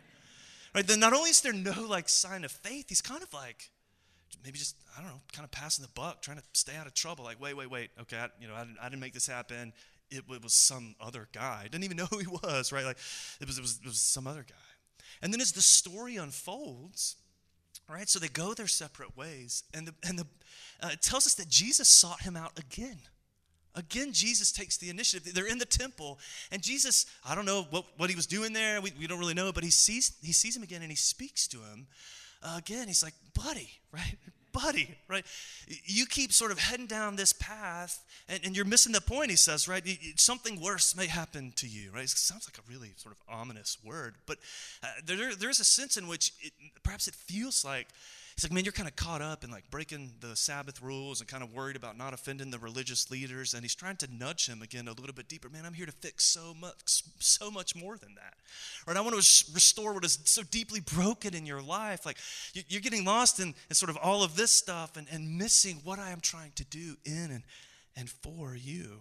Right, 0.75 0.87
then 0.87 1.00
not 1.00 1.12
only 1.12 1.30
is 1.30 1.40
there 1.40 1.52
no 1.52 1.87
like 1.88 2.08
sign 2.08 2.44
of 2.44 2.52
faith, 2.52 2.87
he's 2.88 3.00
kind 3.00 3.23
of 3.23 3.32
like, 3.32 3.70
maybe 4.45 4.59
just 4.59 4.76
I 4.97 5.00
don't 5.00 5.11
know, 5.11 5.21
kind 5.33 5.45
of 5.45 5.50
passing 5.50 5.85
the 5.85 5.90
buck, 6.00 6.23
trying 6.23 6.38
to 6.38 6.42
stay 6.52 6.75
out 6.76 6.87
of 6.87 6.95
trouble. 6.95 7.25
Like, 7.25 7.40
wait, 7.40 7.57
wait, 7.57 7.71
wait. 7.71 7.90
Okay, 8.00 8.16
I, 8.16 8.28
you 8.40 8.49
know, 8.49 8.54
I 8.54 8.64
didn't, 8.64 8.78
I 8.80 8.85
didn't 8.88 9.00
make 9.00 9.14
this 9.14 9.26
happen. 9.26 9.73
It, 10.11 10.25
it, 10.30 10.42
was 10.42 10.54
some 10.54 10.95
other 11.00 11.28
guy. 11.33 11.64
Didn't 11.64 11.85
even 11.85 11.99
know 11.99 12.07
who 12.07 12.18
he 12.18 12.26
was. 12.26 12.73
Right? 12.73 12.85
Like, 12.85 12.99
it 13.40 13.47
was, 13.47 13.59
it 13.59 13.61
was, 13.61 13.78
it 13.83 13.87
was 13.87 14.00
some 14.00 14.26
other 14.26 14.45
guy. 14.49 14.54
And 15.23 15.33
then 15.33 15.40
as 15.40 15.52
the 15.52 15.62
story 15.62 16.16
unfolds, 16.16 17.16
right? 17.88 18.09
So 18.09 18.18
they 18.18 18.28
go 18.28 18.54
their 18.54 18.66
separate 18.66 19.16
ways, 19.16 19.64
and 19.75 19.88
the, 19.88 19.95
and 20.07 20.18
the 20.18 20.26
uh, 20.83 20.90
it 20.92 21.02
tells 21.02 21.26
us 21.26 21.35
that 21.35 21.49
Jesus 21.49 21.88
sought 21.88 22.23
him 22.23 22.37
out 22.37 22.59
again. 22.59 22.99
Again, 23.75 24.12
Jesus 24.12 24.50
takes 24.50 24.76
the 24.76 24.90
initiative. 24.90 25.35
They're 25.35 25.47
in 25.47 25.59
the 25.59 25.64
temple, 25.64 26.18
and 26.50 26.62
Jesus, 26.62 27.07
I 27.25 27.35
don't 27.35 27.45
know 27.45 27.66
what, 27.71 27.85
what 27.97 28.11
he 28.11 28.16
was 28.16 28.26
doing 28.26 28.52
there. 28.52 28.80
We, 28.80 28.92
we 28.99 29.07
don't 29.07 29.18
really 29.18 29.35
know, 29.35 29.52
but 29.52 29.62
he 29.62 29.71
sees, 29.71 30.16
he 30.23 30.33
sees 30.33 30.57
him 30.57 30.62
again 30.62 30.83
and 30.83 30.90
he 30.90 30.97
speaks 30.97 31.47
to 31.49 31.59
him 31.59 31.87
again, 32.57 32.88
he's 32.88 33.02
like, 33.02 33.14
buddy, 33.35 33.71
right? 33.92 34.16
Buddy, 34.50 34.97
right? 35.09 35.25
You 35.85 36.07
keep 36.07 36.33
sort 36.33 36.50
of 36.50 36.59
heading 36.59 36.87
down 36.87 37.16
this 37.16 37.33
path 37.33 38.02
and, 38.28 38.40
and 38.45 38.57
you're 38.57 38.64
missing 38.64 38.92
the 38.92 39.00
point, 39.00 39.30
he 39.30 39.37
says, 39.37 39.68
right? 39.68 39.87
Something 40.16 40.61
worse 40.61 40.97
may 40.97 41.07
happen 41.07 41.52
to 41.57 41.68
you, 41.68 41.90
right? 41.92 42.04
It 42.04 42.11
sounds 42.11 42.49
like 42.49 42.59
a 42.59 42.68
really 42.68 42.92
sort 42.97 43.14
of 43.14 43.21
ominous 43.33 43.76
word, 43.85 44.16
but 44.26 44.38
uh, 44.83 44.87
there, 45.04 45.35
there's 45.37 45.61
a 45.61 45.64
sense 45.64 45.97
in 45.97 46.09
which 46.09 46.33
it, 46.40 46.52
perhaps 46.83 47.07
it 47.07 47.14
feels 47.14 47.64
like 47.64 47.88
He's 48.38 48.45
like, 48.45 48.52
man, 48.52 48.62
you're 48.62 48.71
kind 48.71 48.88
of 48.88 48.95
caught 48.95 49.21
up 49.21 49.42
in 49.42 49.50
like 49.50 49.68
breaking 49.68 50.12
the 50.21 50.37
Sabbath 50.37 50.80
rules 50.80 51.18
and 51.18 51.28
kind 51.28 51.42
of 51.42 51.52
worried 51.52 51.75
about 51.75 51.99
not 51.99 52.14
offending 52.14 52.52
the 52.52 52.59
religious 52.61 53.11
leaders. 53.11 53.52
And 53.52 53.64
he's 53.64 53.75
trying 53.75 53.97
to 53.97 54.09
nudge 54.16 54.49
him 54.49 54.62
again 54.62 54.87
a 54.87 54.92
little 54.92 55.12
bit 55.12 55.26
deeper. 55.26 55.49
Man, 55.49 55.66
I'm 55.66 55.73
here 55.73 55.87
to 55.87 55.92
fix 55.92 56.23
so 56.23 56.54
much, 56.54 57.02
so 57.18 57.50
much 57.50 57.75
more 57.75 57.97
than 57.97 58.14
that. 58.14 58.35
Right? 58.87 58.97
I 58.97 59.00
want 59.00 59.14
to 59.14 59.16
restore 59.52 59.92
what 59.92 60.04
is 60.04 60.21
so 60.23 60.45
deeply 60.45 60.78
broken 60.78 61.35
in 61.35 61.47
your 61.47 61.61
life. 61.61 62.07
Like 62.07 62.18
you're 62.54 62.80
getting 62.80 63.04
lost 63.04 63.40
in, 63.40 63.57
in 63.68 63.75
sort 63.75 63.90
of 63.90 63.97
all 63.97 64.23
of 64.23 64.37
this 64.37 64.52
stuff 64.52 64.97
and, 64.97 65.09
and 65.11 65.37
missing 65.37 65.80
what 65.83 65.99
I 65.99 66.12
am 66.12 66.21
trying 66.21 66.52
to 66.54 66.64
do 66.64 66.95
in 67.04 67.33
and, 67.33 67.42
and 67.97 68.09
for 68.09 68.54
you. 68.54 69.00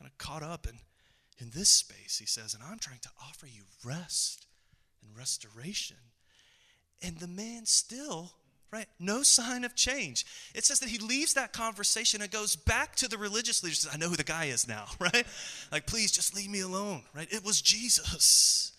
Kind 0.00 0.10
of 0.10 0.18
caught 0.18 0.42
up 0.42 0.66
in, 0.66 0.80
in 1.38 1.52
this 1.54 1.68
space, 1.68 2.18
he 2.18 2.26
says, 2.26 2.54
and 2.54 2.62
I'm 2.64 2.80
trying 2.80 2.98
to 3.02 3.10
offer 3.22 3.46
you 3.46 3.62
rest 3.84 4.46
and 5.00 5.16
restoration. 5.16 5.98
And 7.00 7.20
the 7.20 7.28
man 7.28 7.66
still 7.66 8.32
right? 8.72 8.86
No 8.98 9.22
sign 9.22 9.64
of 9.64 9.74
change. 9.74 10.26
It 10.54 10.64
says 10.64 10.80
that 10.80 10.88
he 10.88 10.98
leaves 10.98 11.34
that 11.34 11.52
conversation 11.52 12.22
and 12.22 12.30
goes 12.30 12.56
back 12.56 12.96
to 12.96 13.08
the 13.08 13.18
religious 13.18 13.62
leaders. 13.62 13.80
Says, 13.80 13.92
I 13.94 13.98
know 13.98 14.08
who 14.08 14.16
the 14.16 14.24
guy 14.24 14.46
is 14.46 14.66
now, 14.66 14.86
right? 14.98 15.26
Like, 15.70 15.86
please 15.86 16.10
just 16.10 16.34
leave 16.34 16.50
me 16.50 16.60
alone, 16.60 17.02
right? 17.14 17.32
It 17.32 17.44
was 17.44 17.60
Jesus. 17.60 18.72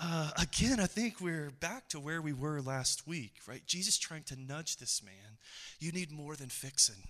Uh, 0.00 0.30
again, 0.40 0.78
I 0.78 0.86
think 0.86 1.20
we're 1.20 1.50
back 1.58 1.88
to 1.88 1.98
where 1.98 2.22
we 2.22 2.32
were 2.32 2.60
last 2.60 3.06
week, 3.08 3.32
right? 3.48 3.62
Jesus 3.66 3.98
trying 3.98 4.22
to 4.24 4.36
nudge 4.36 4.76
this 4.76 5.02
man. 5.02 5.38
You 5.80 5.90
need 5.90 6.12
more 6.12 6.36
than 6.36 6.50
fixing. 6.50 7.02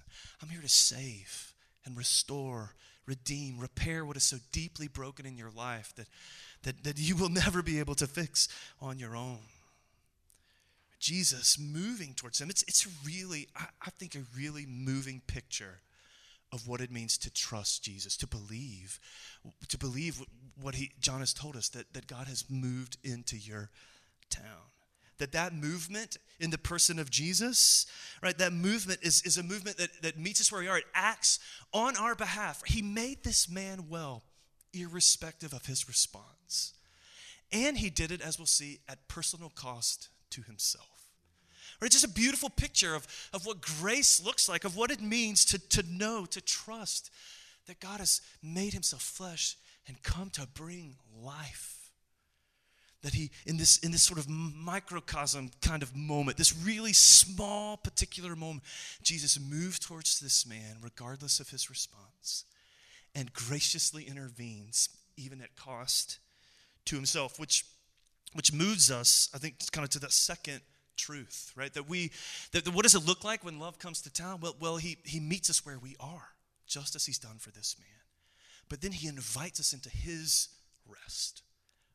I'm 0.42 0.48
here 0.48 0.62
to 0.62 0.68
save 0.68 1.52
and 1.84 1.98
restore, 1.98 2.74
redeem, 3.04 3.58
repair 3.58 4.06
what 4.06 4.16
is 4.16 4.22
so 4.22 4.38
deeply 4.52 4.88
broken 4.88 5.26
in 5.26 5.36
your 5.36 5.50
life 5.50 5.92
that, 5.96 6.06
that, 6.62 6.84
that 6.84 6.98
you 6.98 7.16
will 7.16 7.28
never 7.28 7.62
be 7.62 7.78
able 7.78 7.94
to 7.96 8.06
fix 8.06 8.48
on 8.80 8.98
your 8.98 9.14
own. 9.14 9.40
Jesus 10.98 11.58
moving 11.58 12.14
towards 12.14 12.40
him. 12.40 12.50
It's, 12.50 12.62
it's 12.62 12.86
really, 13.04 13.48
I, 13.56 13.66
I 13.86 13.90
think, 13.90 14.14
a 14.14 14.24
really 14.36 14.66
moving 14.66 15.22
picture 15.26 15.80
of 16.52 16.66
what 16.66 16.80
it 16.80 16.90
means 16.90 17.18
to 17.18 17.30
trust 17.30 17.84
Jesus, 17.84 18.16
to 18.16 18.26
believe, 18.26 18.98
to 19.68 19.78
believe 19.78 20.22
what 20.60 20.74
he, 20.74 20.92
John 21.00 21.20
has 21.20 21.34
told 21.34 21.56
us, 21.56 21.68
that, 21.70 21.92
that 21.92 22.06
God 22.06 22.26
has 22.26 22.44
moved 22.48 22.96
into 23.04 23.36
your 23.36 23.70
town. 24.30 24.72
That 25.18 25.32
that 25.32 25.52
movement 25.52 26.16
in 26.38 26.50
the 26.50 26.58
person 26.58 26.98
of 26.98 27.10
Jesus, 27.10 27.86
right, 28.22 28.38
that 28.38 28.52
movement 28.52 29.00
is, 29.02 29.20
is 29.22 29.36
a 29.36 29.42
movement 29.42 29.76
that, 29.76 29.90
that 30.02 30.18
meets 30.18 30.40
us 30.40 30.52
where 30.52 30.60
we 30.60 30.68
are. 30.68 30.78
It 30.78 30.84
acts 30.94 31.40
on 31.72 31.96
our 31.96 32.14
behalf. 32.14 32.62
He 32.64 32.82
made 32.82 33.24
this 33.24 33.50
man 33.50 33.86
well, 33.88 34.22
irrespective 34.72 35.52
of 35.52 35.66
his 35.66 35.88
response. 35.88 36.72
And 37.50 37.78
he 37.78 37.90
did 37.90 38.12
it, 38.12 38.20
as 38.20 38.38
we'll 38.38 38.46
see, 38.46 38.78
at 38.88 39.08
personal 39.08 39.50
cost 39.50 40.08
to 40.30 40.42
himself. 40.42 40.86
Or 41.80 41.86
it's 41.86 41.94
just 41.94 42.04
a 42.04 42.14
beautiful 42.14 42.50
picture 42.50 42.94
of, 42.94 43.06
of 43.32 43.46
what 43.46 43.60
grace 43.60 44.24
looks 44.24 44.48
like, 44.48 44.64
of 44.64 44.76
what 44.76 44.90
it 44.90 45.00
means 45.00 45.44
to, 45.46 45.58
to 45.68 45.84
know, 45.88 46.26
to 46.26 46.40
trust 46.40 47.10
that 47.66 47.78
God 47.78 48.00
has 48.00 48.20
made 48.42 48.72
himself 48.72 49.02
flesh 49.02 49.56
and 49.86 50.02
come 50.02 50.30
to 50.30 50.46
bring 50.54 50.96
life. 51.22 51.74
That 53.02 53.14
he, 53.14 53.30
in 53.46 53.58
this, 53.58 53.78
in 53.78 53.92
this 53.92 54.02
sort 54.02 54.18
of 54.18 54.28
microcosm 54.28 55.50
kind 55.62 55.84
of 55.84 55.94
moment, 55.94 56.36
this 56.36 56.56
really 56.56 56.92
small 56.92 57.76
particular 57.76 58.34
moment, 58.34 58.64
Jesus 59.02 59.38
moved 59.38 59.82
towards 59.82 60.18
this 60.18 60.44
man, 60.44 60.78
regardless 60.82 61.38
of 61.38 61.50
his 61.50 61.70
response, 61.70 62.44
and 63.14 63.32
graciously 63.32 64.02
intervenes, 64.02 64.88
even 65.16 65.40
at 65.40 65.54
cost 65.54 66.18
to 66.86 66.96
himself, 66.96 67.38
which 67.38 67.64
which 68.34 68.52
moves 68.52 68.90
us, 68.90 69.28
I 69.34 69.38
think, 69.38 69.56
kind 69.72 69.84
of 69.84 69.90
to 69.90 69.98
that 70.00 70.12
second 70.12 70.60
truth, 70.96 71.52
right? 71.56 71.72
That 71.74 71.88
we, 71.88 72.10
that, 72.52 72.68
what 72.68 72.82
does 72.82 72.94
it 72.94 73.06
look 73.06 73.24
like 73.24 73.44
when 73.44 73.58
love 73.58 73.78
comes 73.78 74.02
to 74.02 74.12
town? 74.12 74.40
Well, 74.42 74.56
well 74.60 74.76
he, 74.76 74.98
he 75.04 75.20
meets 75.20 75.48
us 75.48 75.64
where 75.64 75.78
we 75.78 75.96
are, 76.00 76.28
just 76.66 76.94
as 76.94 77.06
he's 77.06 77.18
done 77.18 77.38
for 77.38 77.50
this 77.50 77.76
man. 77.78 77.88
But 78.68 78.82
then 78.82 78.92
he 78.92 79.08
invites 79.08 79.60
us 79.60 79.72
into 79.72 79.88
his 79.88 80.48
rest. 80.86 81.42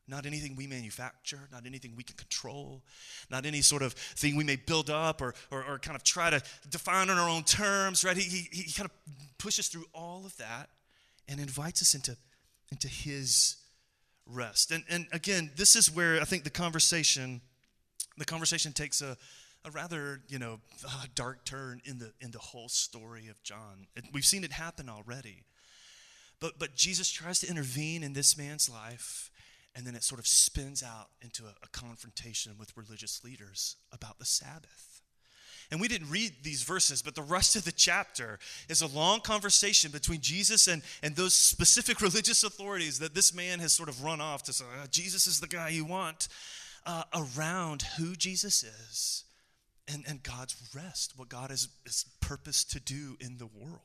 Not 0.06 0.26
anything 0.26 0.54
we 0.54 0.66
manufacture, 0.66 1.48
not 1.50 1.64
anything 1.64 1.94
we 1.96 2.02
can 2.02 2.16
control, 2.16 2.82
not 3.30 3.46
any 3.46 3.62
sort 3.62 3.80
of 3.80 3.94
thing 3.94 4.36
we 4.36 4.44
may 4.44 4.56
build 4.56 4.90
up 4.90 5.22
or, 5.22 5.34
or, 5.50 5.64
or 5.64 5.78
kind 5.78 5.96
of 5.96 6.04
try 6.04 6.28
to 6.28 6.42
define 6.68 7.08
on 7.08 7.16
our 7.16 7.28
own 7.28 7.44
terms, 7.44 8.04
right? 8.04 8.16
He, 8.16 8.22
he, 8.22 8.62
he 8.62 8.72
kind 8.72 8.90
of 8.90 9.14
pushes 9.38 9.68
through 9.68 9.86
all 9.94 10.26
of 10.26 10.36
that 10.36 10.68
and 11.26 11.40
invites 11.40 11.80
us 11.80 11.94
into, 11.94 12.16
into 12.70 12.88
his 12.88 13.56
rest. 14.26 14.70
And, 14.70 14.84
and 14.88 15.06
again, 15.12 15.50
this 15.56 15.76
is 15.76 15.94
where 15.94 16.20
I 16.20 16.24
think 16.24 16.44
the 16.44 16.50
conversation, 16.50 17.40
the 18.16 18.24
conversation 18.24 18.72
takes 18.72 19.02
a, 19.02 19.16
a 19.64 19.70
rather, 19.70 20.22
you 20.28 20.38
know, 20.38 20.60
dark 21.14 21.44
turn 21.44 21.80
in 21.84 21.98
the, 21.98 22.12
in 22.20 22.30
the 22.30 22.38
whole 22.38 22.68
story 22.68 23.28
of 23.28 23.42
John. 23.42 23.86
It, 23.96 24.04
we've 24.12 24.24
seen 24.24 24.44
it 24.44 24.52
happen 24.52 24.88
already. 24.88 25.44
But, 26.40 26.58
but 26.58 26.74
Jesus 26.74 27.10
tries 27.10 27.40
to 27.40 27.48
intervene 27.48 28.02
in 28.02 28.12
this 28.12 28.36
man's 28.36 28.68
life, 28.68 29.30
and 29.74 29.86
then 29.86 29.94
it 29.94 30.02
sort 30.02 30.18
of 30.18 30.26
spins 30.26 30.82
out 30.82 31.08
into 31.22 31.44
a, 31.44 31.54
a 31.62 31.68
confrontation 31.68 32.52
with 32.58 32.76
religious 32.76 33.24
leaders 33.24 33.76
about 33.92 34.18
the 34.18 34.24
Sabbath. 34.24 34.93
And 35.70 35.80
we 35.80 35.88
didn't 35.88 36.10
read 36.10 36.32
these 36.42 36.62
verses, 36.62 37.02
but 37.02 37.14
the 37.14 37.22
rest 37.22 37.56
of 37.56 37.64
the 37.64 37.72
chapter 37.72 38.38
is 38.68 38.82
a 38.82 38.86
long 38.86 39.20
conversation 39.20 39.90
between 39.90 40.20
Jesus 40.20 40.68
and, 40.68 40.82
and 41.02 41.16
those 41.16 41.34
specific 41.34 42.00
religious 42.00 42.44
authorities 42.44 42.98
that 42.98 43.14
this 43.14 43.34
man 43.34 43.60
has 43.60 43.72
sort 43.72 43.88
of 43.88 44.02
run 44.02 44.20
off 44.20 44.42
to 44.44 44.52
say, 44.52 44.64
oh, 44.64 44.86
Jesus 44.90 45.26
is 45.26 45.40
the 45.40 45.46
guy 45.46 45.70
you 45.70 45.84
want, 45.84 46.28
uh, 46.86 47.04
around 47.14 47.82
who 47.98 48.14
Jesus 48.14 48.62
is 48.62 49.24
and, 49.88 50.04
and 50.06 50.22
God's 50.22 50.56
rest, 50.74 51.14
what 51.16 51.28
God 51.28 51.50
has, 51.50 51.68
has 51.84 52.04
purposed 52.20 52.70
to 52.72 52.80
do 52.80 53.16
in 53.20 53.38
the 53.38 53.46
world. 53.46 53.80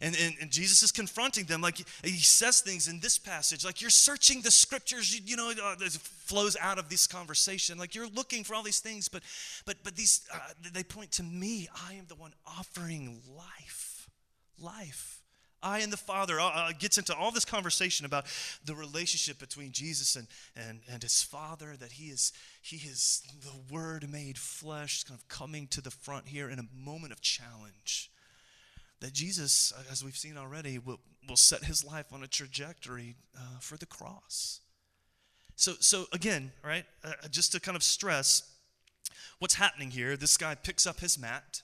And, 0.00 0.16
and, 0.20 0.34
and, 0.40 0.50
Jesus 0.50 0.82
is 0.82 0.92
confronting 0.92 1.44
them. 1.44 1.60
Like 1.60 1.78
he 2.02 2.18
says 2.18 2.60
things 2.60 2.88
in 2.88 3.00
this 3.00 3.18
passage, 3.18 3.64
like 3.64 3.80
you're 3.80 3.90
searching 3.90 4.42
the 4.42 4.50
scriptures, 4.50 5.14
you, 5.14 5.22
you 5.24 5.36
know, 5.36 5.50
uh, 5.50 5.74
it 5.80 5.92
flows 5.92 6.56
out 6.60 6.78
of 6.78 6.88
this 6.88 7.06
conversation. 7.06 7.78
Like 7.78 7.94
you're 7.94 8.08
looking 8.08 8.44
for 8.44 8.54
all 8.54 8.62
these 8.62 8.80
things, 8.80 9.08
but, 9.08 9.22
but, 9.64 9.76
but 9.84 9.96
these, 9.96 10.26
uh, 10.32 10.38
they 10.72 10.82
point 10.82 11.12
to 11.12 11.22
me. 11.22 11.68
I 11.88 11.94
am 11.94 12.06
the 12.08 12.14
one 12.14 12.32
offering 12.46 13.20
life. 13.36 14.08
Life. 14.60 15.22
I 15.62 15.80
and 15.80 15.92
the 15.92 15.96
Father. 15.96 16.38
Uh, 16.38 16.50
uh, 16.54 16.72
gets 16.78 16.98
into 16.98 17.14
all 17.14 17.30
this 17.30 17.44
conversation 17.44 18.06
about 18.06 18.26
the 18.64 18.74
relationship 18.74 19.38
between 19.38 19.72
Jesus 19.72 20.16
and, 20.16 20.28
and, 20.54 20.80
and 20.90 21.02
his 21.02 21.22
Father, 21.22 21.76
that 21.78 21.92
he 21.92 22.04
is, 22.04 22.32
he 22.62 22.76
is 22.76 23.22
the 23.42 23.74
Word 23.74 24.08
made 24.08 24.38
flesh, 24.38 25.04
kind 25.04 25.18
of 25.18 25.26
coming 25.28 25.66
to 25.68 25.80
the 25.80 25.90
front 25.90 26.28
here 26.28 26.48
in 26.48 26.58
a 26.58 26.66
moment 26.74 27.12
of 27.12 27.20
challenge. 27.20 28.10
That 29.00 29.12
Jesus, 29.12 29.72
as 29.90 30.02
we've 30.04 30.16
seen 30.16 30.36
already, 30.36 30.78
will, 30.78 31.00
will 31.28 31.36
set 31.36 31.64
his 31.64 31.84
life 31.84 32.06
on 32.12 32.22
a 32.22 32.26
trajectory 32.26 33.14
uh, 33.36 33.58
for 33.60 33.76
the 33.76 33.86
cross. 33.86 34.60
So, 35.54 35.72
so 35.80 36.06
again, 36.12 36.52
right, 36.64 36.84
uh, 37.04 37.12
just 37.30 37.52
to 37.52 37.60
kind 37.60 37.76
of 37.76 37.82
stress 37.82 38.54
what's 39.38 39.54
happening 39.54 39.90
here, 39.90 40.16
this 40.16 40.36
guy 40.36 40.54
picks 40.54 40.86
up 40.86 41.00
his 41.00 41.18
mat 41.18 41.62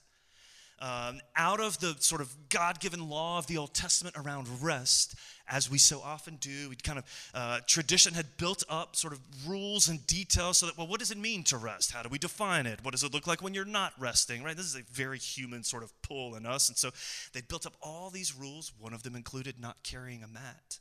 um, 0.79 1.21
out 1.35 1.59
of 1.59 1.79
the 1.79 1.95
sort 1.99 2.21
of 2.21 2.33
God 2.49 2.79
given 2.79 3.09
law 3.09 3.37
of 3.37 3.47
the 3.47 3.57
Old 3.57 3.73
Testament 3.73 4.15
around 4.17 4.47
rest, 4.61 5.15
as 5.47 5.69
we 5.69 5.77
so 5.77 6.01
often 6.01 6.37
do. 6.37 6.69
We 6.69 6.75
kind 6.75 6.99
of, 6.99 7.29
uh, 7.33 7.59
tradition 7.67 8.13
had 8.13 8.37
built 8.37 8.63
up 8.69 8.95
sort 8.95 9.13
of 9.13 9.19
rules 9.47 9.87
and 9.87 10.05
details 10.07 10.57
so 10.57 10.65
that, 10.65 10.77
well, 10.77 10.87
what 10.87 10.99
does 10.99 11.11
it 11.11 11.17
mean 11.17 11.43
to 11.45 11.57
rest? 11.57 11.91
How 11.91 12.01
do 12.01 12.09
we 12.09 12.17
define 12.17 12.65
it? 12.65 12.79
What 12.83 12.91
does 12.91 13.03
it 13.03 13.13
look 13.13 13.27
like 13.27 13.41
when 13.41 13.53
you're 13.53 13.65
not 13.65 13.93
resting, 13.97 14.43
right? 14.43 14.55
This 14.55 14.65
is 14.65 14.75
a 14.75 14.83
very 14.91 15.17
human 15.17 15.63
sort 15.63 15.83
of 15.83 15.93
pull 16.01 16.35
in 16.35 16.45
us. 16.45 16.69
And 16.69 16.77
so 16.77 16.89
they 17.33 17.41
built 17.41 17.65
up 17.65 17.75
all 17.81 18.09
these 18.09 18.35
rules. 18.35 18.71
One 18.79 18.93
of 18.93 19.03
them 19.03 19.15
included 19.15 19.59
not 19.59 19.77
carrying 19.83 20.23
a 20.23 20.27
mat. 20.27 20.79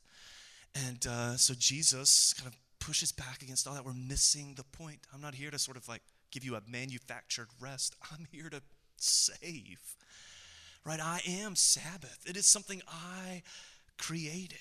And 0.75 1.07
uh, 1.07 1.37
so 1.37 1.55
Jesus 1.57 2.35
kind 2.35 2.49
of 2.49 2.57
pushes 2.79 3.13
back 3.13 3.43
against 3.43 3.67
all 3.67 3.75
that. 3.75 3.85
We're 3.85 3.93
missing 3.93 4.55
the 4.57 4.65
point. 4.65 5.01
I'm 5.15 5.21
not 5.21 5.35
here 5.35 5.51
to 5.51 5.59
sort 5.59 5.77
of 5.77 5.87
like 5.89 6.03
give 6.33 6.45
you 6.45 6.57
a 6.57 6.63
manufactured 6.67 7.49
rest, 7.61 7.95
I'm 8.11 8.27
here 8.33 8.49
to 8.49 8.61
save. 9.03 9.97
Right? 10.85 11.01
I 11.01 11.21
am 11.27 11.55
Sabbath. 11.55 12.25
It 12.27 12.37
is 12.37 12.47
something 12.47 12.83
I 12.89 13.43
created. 13.99 14.59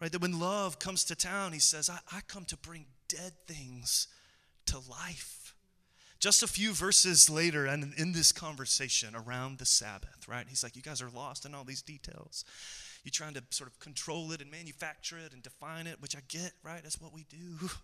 Right? 0.00 0.12
That 0.12 0.20
when 0.20 0.38
love 0.38 0.78
comes 0.78 1.04
to 1.04 1.14
town, 1.14 1.52
he 1.52 1.58
says, 1.58 1.88
I, 1.88 1.98
I 2.12 2.20
come 2.26 2.44
to 2.46 2.56
bring 2.56 2.86
dead 3.08 3.32
things 3.46 4.08
to 4.66 4.78
life. 4.78 5.54
Just 6.18 6.42
a 6.42 6.46
few 6.46 6.72
verses 6.72 7.28
later, 7.28 7.66
and 7.66 7.92
in 7.96 8.12
this 8.12 8.30
conversation 8.30 9.16
around 9.16 9.58
the 9.58 9.66
Sabbath, 9.66 10.28
right? 10.28 10.46
He's 10.48 10.62
like, 10.62 10.76
You 10.76 10.82
guys 10.82 11.02
are 11.02 11.10
lost 11.10 11.44
in 11.44 11.52
all 11.52 11.64
these 11.64 11.82
details. 11.82 12.44
You're 13.02 13.10
trying 13.10 13.34
to 13.34 13.42
sort 13.50 13.68
of 13.68 13.80
control 13.80 14.30
it 14.30 14.40
and 14.40 14.48
manufacture 14.48 15.18
it 15.18 15.32
and 15.32 15.42
define 15.42 15.88
it, 15.88 16.00
which 16.00 16.14
I 16.14 16.20
get, 16.28 16.52
right? 16.62 16.80
That's 16.80 17.00
what 17.00 17.12
we 17.12 17.24
do. 17.24 17.68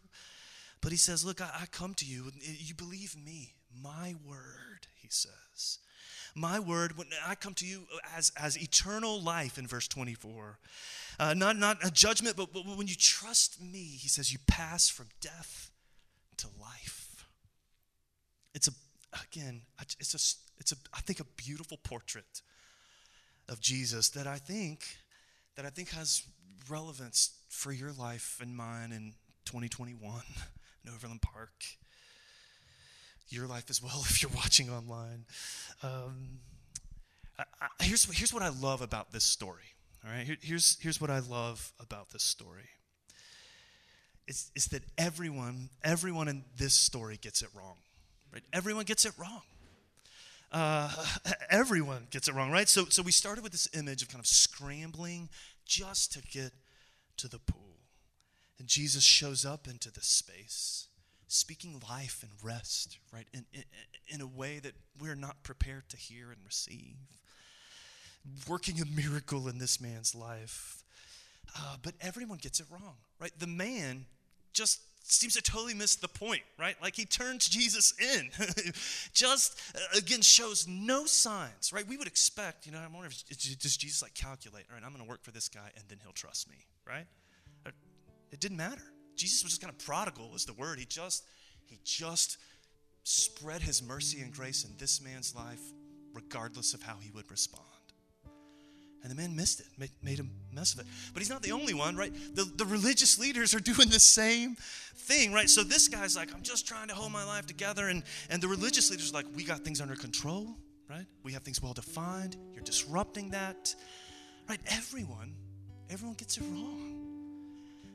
But 0.81 0.93
he 0.93 0.97
says, 0.97 1.25
Look, 1.25 1.41
I, 1.41 1.51
I 1.63 1.67
come 1.67 1.95
to 1.95 2.05
you, 2.05 2.31
you 2.41 2.75
believe 2.75 3.17
me, 3.17 3.55
my 3.83 4.15
word, 4.25 4.87
he 4.95 5.09
says. 5.11 5.79
My 6.35 6.61
word, 6.61 6.97
when 6.97 7.09
I 7.27 7.35
come 7.35 7.55
to 7.55 7.67
you 7.67 7.83
as, 8.17 8.33
as 8.37 8.57
eternal 8.57 9.21
life 9.21 9.59
in 9.59 9.67
verse 9.67 9.89
24. 9.89 10.59
Uh, 11.19 11.35
not, 11.35 11.57
not 11.57 11.85
a 11.85 11.91
judgment, 11.91 12.37
but, 12.37 12.53
but 12.53 12.65
when 12.65 12.87
you 12.87 12.95
trust 12.95 13.61
me, 13.61 13.79
he 13.79 14.09
says, 14.09 14.33
you 14.33 14.39
pass 14.47 14.89
from 14.89 15.07
death 15.21 15.71
to 16.37 16.47
life. 16.61 17.27
It's 18.55 18.69
a, 18.69 18.73
again, 19.25 19.63
it's 19.81 20.15
a, 20.15 20.21
it's 20.61 20.73
a, 20.73 20.77
I 20.95 21.01
think, 21.01 21.21
a 21.21 21.25
beautiful 21.37 21.79
portrait 21.83 22.43
of 23.49 23.61
Jesus 23.61 24.11
that 24.11 24.27
I 24.27 24.37
think, 24.37 24.85
that 25.57 25.65
I 25.65 25.71
think 25.71 25.91
has 25.91 26.23
relevance 26.69 27.31
for 27.49 27.73
your 27.73 27.93
life 27.93 28.39
and 28.41 28.57
mine 28.57 28.93
in 28.93 29.15
2021 29.47 30.23
in 30.85 30.93
Overland 30.93 31.23
Park. 31.23 31.65
Your 33.31 33.47
life 33.47 33.67
as 33.69 33.83
well 33.83 34.01
if 34.09 34.23
you're 34.23 34.33
watching 34.35 34.71
online. 34.71 35.25
Um, 35.83 36.41
I, 37.39 37.45
I, 37.61 37.85
here's, 37.85 38.05
here's 38.17 38.33
what 38.33 38.43
I 38.43 38.49
love 38.49 38.83
about 38.83 39.13
this 39.13 39.25
story. 39.25 39.75
All 40.05 40.11
right, 40.13 40.25
Here, 40.25 40.37
here's, 40.41 40.79
here's 40.81 41.01
what 41.01 41.11
I 41.11 41.19
love 41.19 41.73
about 41.81 42.11
this 42.11 42.23
story. 42.23 42.69
It's, 44.27 44.51
it's 44.55 44.69
that 44.69 44.83
everyone, 44.97 45.71
everyone 45.83 46.29
in 46.29 46.45
this 46.57 46.75
story 46.75 47.19
gets 47.21 47.43
it 47.43 47.49
wrong. 47.55 47.77
Right? 48.33 48.43
Everyone 48.53 48.85
gets 48.85 49.05
it 49.05 49.13
wrong. 49.19 49.43
Uh, 50.53 50.91
everyone 51.51 52.07
gets 52.11 52.29
it 52.29 52.35
wrong, 52.35 52.51
right? 52.51 52.69
So, 52.69 52.87
so 52.87 53.03
we 53.03 53.12
started 53.12 53.43
with 53.43 53.53
this 53.53 53.69
image 53.75 54.03
of 54.03 54.09
kind 54.09 54.21
of 54.21 54.27
scrambling 54.27 55.29
just 55.67 56.12
to 56.12 56.23
get 56.23 56.53
to 57.19 57.29
the 57.29 57.38
pool. 57.38 57.77
And 58.59 58.67
Jesus 58.67 59.05
shows 59.05 59.45
up 59.45 59.69
into 59.69 59.91
this 59.91 60.07
space, 60.07 60.88
speaking 61.29 61.81
life 61.88 62.23
and 62.23 62.33
rest, 62.43 62.99
right, 63.12 63.27
in, 63.33 63.45
in, 63.53 63.62
in, 64.09 64.21
a 64.21 64.27
way 64.27 64.59
that 64.59 64.73
we're 65.01 65.14
not 65.14 65.43
prepared 65.43 65.88
to 65.91 65.97
hear 65.97 66.31
and 66.31 66.38
receive. 66.45 66.97
Working 68.49 68.81
a 68.81 68.87
miracle 68.87 69.49
in 69.49 69.59
this 69.59 69.81
man's 69.81 70.14
life. 70.14 70.83
Uh, 71.57 71.77
but 71.83 71.95
everyone 72.01 72.38
gets 72.38 72.61
it 72.61 72.67
wrong, 72.71 72.97
right? 73.21 73.33
The 73.38 73.47
man 73.47 74.07
just 74.53 74.81
seems 75.03 75.35
to 75.35 75.43
totally 75.43 75.73
miss 75.73 75.97
the 75.97 76.09
point, 76.09 76.43
right? 76.59 76.77
Like 76.83 76.95
he 76.95 77.07
turns 77.07 77.49
Jesus 77.49 77.95
in. 77.99 78.31
just, 79.14 79.61
uh, 79.75 79.99
again, 79.99 80.21
shows 80.21 80.67
no 80.69 81.07
signs, 81.07 81.73
right? 81.73 81.87
We 81.87 81.97
would 81.97 82.09
expect, 82.09 82.67
you 82.67 82.73
know, 82.73 82.79
I 82.79 82.87
wonder 82.93 83.09
if, 83.09 83.59
does 83.59 83.77
Jesus 83.77 84.03
like 84.03 84.14
calculate, 84.14 84.67
all 84.71 84.77
right, 84.77 84.85
I'm 84.85 84.93
going 84.93 85.05
to 85.05 85.09
work 85.09 85.23
for 85.23 85.31
this 85.31 85.49
guy 85.49 85.71
and 85.77 85.85
then 85.88 85.99
he'll 86.03 86.12
trust 86.12 86.51
me, 86.51 86.57
right? 86.87 87.07
It 88.31 88.41
didn't 88.41 88.59
matter. 88.59 88.83
Jesus 89.18 89.42
was 89.42 89.52
just 89.52 89.61
kind 89.61 89.72
of 89.72 89.85
prodigal, 89.85 90.31
is 90.35 90.44
the 90.44 90.54
word. 90.54 90.78
He 90.78 90.87
just, 90.87 91.24
he 91.66 91.78
just 91.85 92.38
spread 93.02 93.62
his 93.62 93.83
mercy 93.83 94.20
and 94.20 94.33
grace 94.33 94.64
in 94.64 94.70
this 94.78 95.02
man's 95.02 95.35
life, 95.35 95.61
regardless 96.14 96.72
of 96.72 96.83
how 96.83 96.96
he 97.00 97.11
would 97.11 97.31
respond. 97.31 97.64
And 99.02 99.11
the 99.11 99.14
man 99.14 99.37
missed 99.37 99.61
it, 99.61 99.90
made, 100.02 100.20
a 100.20 100.24
mess 100.54 100.74
of 100.74 100.81
it. 100.81 100.87
But 101.12 101.20
he's 101.20 101.31
not 101.31 101.42
the 101.42 101.52
only 101.52 101.72
one, 101.72 101.96
right? 101.96 102.12
The, 102.35 102.44
the 102.44 102.64
religious 102.64 103.18
leaders 103.18 103.54
are 103.54 103.61
doing 103.74 103.88
the 103.88 104.00
same 104.00 104.57
thing, 104.57 105.33
right? 105.33 105.48
So 105.48 105.62
this 105.62 105.88
guy's 105.88 106.16
like, 106.16 106.35
I'm 106.35 106.42
just 106.42 106.66
trying 106.66 106.88
to 106.88 106.94
hold 106.94 107.12
my 107.12 107.24
life 107.24 107.46
together. 107.46 107.88
And, 107.88 108.02
and 108.28 108.42
the 108.42 108.48
religious 108.48 108.90
leaders 108.90 109.11
are 109.11 109.14
like, 109.14 109.26
we 109.35 109.44
got 109.44 109.61
things 109.61 109.81
under 109.81 109.94
control, 109.94 110.48
right? 110.90 111.07
We 111.22 111.33
have 111.33 111.42
things 111.42 111.62
well 111.62 111.74
defined. 111.74 112.37
You're 112.52 112.64
disrupting 112.64 113.31
that, 113.31 113.74
right? 114.48 114.61
Everyone, 114.66 115.35
everyone 115.90 116.16
gets 116.16 116.37
it 116.37 116.42
wrong. 116.42 116.98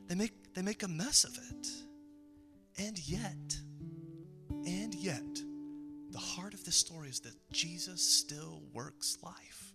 They 0.08 0.16
make, 0.16 0.32
they 0.54 0.62
make 0.62 0.84
a 0.84 0.88
mess 0.88 1.24
of 1.24 1.38
it. 1.52 1.68
And 2.78 2.98
yet, 3.08 3.58
and 4.66 4.94
yet, 4.96 5.42
the 6.12 6.20
heart 6.20 6.54
of 6.54 6.64
this 6.64 6.76
story 6.76 7.10
is 7.10 7.20
that 7.22 7.34
Jesus 7.52 8.02
still 8.02 8.62
works 8.74 9.18
life. 9.24 9.74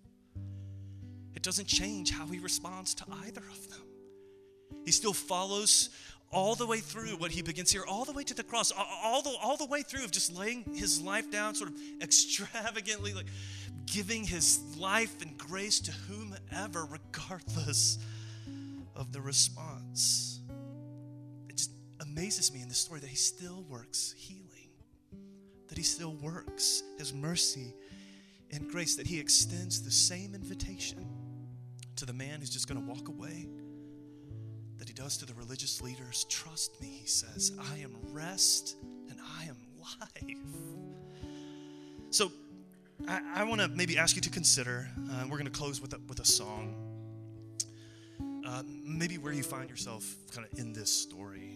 It 1.35 1.43
doesn't 1.43 1.67
change 1.67 2.11
how 2.11 2.27
he 2.27 2.38
responds 2.38 2.95
to 2.95 3.05
either 3.25 3.43
of 3.51 3.69
them. 3.71 3.83
He 4.85 4.91
still 4.91 5.12
follows 5.12 5.91
all 6.31 6.55
the 6.55 6.67
way 6.67 6.79
through 6.79 7.17
what 7.17 7.31
he 7.31 7.43
begins 7.43 7.71
here, 7.71 7.85
all 7.88 8.05
the 8.05 8.12
way 8.12 8.23
to 8.25 8.35
the 8.35 8.43
cross, 8.43 8.73
all 8.73 9.23
the, 9.23 9.35
all 9.43 9.57
the 9.57 9.67
way 9.67 9.83
through 9.83 10.05
of 10.05 10.11
just 10.11 10.37
laying 10.37 10.64
his 10.75 11.01
life 11.01 11.31
down, 11.31 11.55
sort 11.55 11.71
of 11.71 11.77
extravagantly, 12.03 13.14
like 13.14 13.27
giving 13.87 14.25
his 14.25 14.61
life 14.77 15.23
and 15.23 15.37
grace 15.38 15.81
to 15.81 15.93
whomever, 15.93 16.85
regardless 16.85 17.99
of 18.95 19.12
the 19.12 19.21
response. 19.21 20.38
Amazes 22.11 22.53
me 22.53 22.62
in 22.62 22.68
this 22.68 22.79
story 22.79 23.01
that 23.01 23.09
he 23.09 23.16
still 23.16 23.64
works 23.68 24.14
healing, 24.16 24.71
that 25.68 25.77
he 25.77 25.85
still 25.85 26.14
works 26.14 26.83
his 26.99 27.12
mercy 27.12 27.75
and 28.51 28.71
grace, 28.71 28.97
that 28.97 29.07
he 29.07 29.21
extends 29.21 29.83
the 29.83 29.90
same 29.90 30.35
invitation 30.35 31.07
to 31.97 32.07
the 32.07 32.12
man 32.12 32.40
who's 32.40 32.51
just 32.51 32.68
going 32.68 32.81
to 32.81 32.87
walk 32.88 33.09
away 33.09 33.47
that 34.79 34.88
he 34.88 34.94
does 34.94 35.16
to 35.18 35.27
the 35.27 35.35
religious 35.35 35.83
leaders. 35.83 36.25
Trust 36.29 36.81
me, 36.81 36.87
he 36.87 37.07
says, 37.07 37.53
I 37.59 37.79
am 37.79 37.97
rest 38.12 38.77
and 39.11 39.18
I 39.38 39.44
am 39.44 39.57
life. 39.81 40.37
So, 42.11 42.31
I, 43.07 43.21
I 43.37 43.44
want 43.44 43.61
to 43.61 43.68
maybe 43.68 43.99
ask 43.99 44.16
you 44.16 44.23
to 44.23 44.31
consider, 44.31 44.88
uh, 45.11 45.25
we're 45.25 45.38
going 45.38 45.44
to 45.44 45.51
close 45.51 45.81
with 45.81 45.92
a, 45.94 46.01
with 46.09 46.21
a 46.21 46.25
song 46.25 46.88
uh, 48.49 48.62
maybe 48.66 49.18
where 49.18 49.33
you 49.33 49.42
find 49.42 49.68
yourself 49.68 50.16
kind 50.33 50.47
of 50.51 50.59
in 50.59 50.73
this 50.73 50.90
story. 50.90 51.47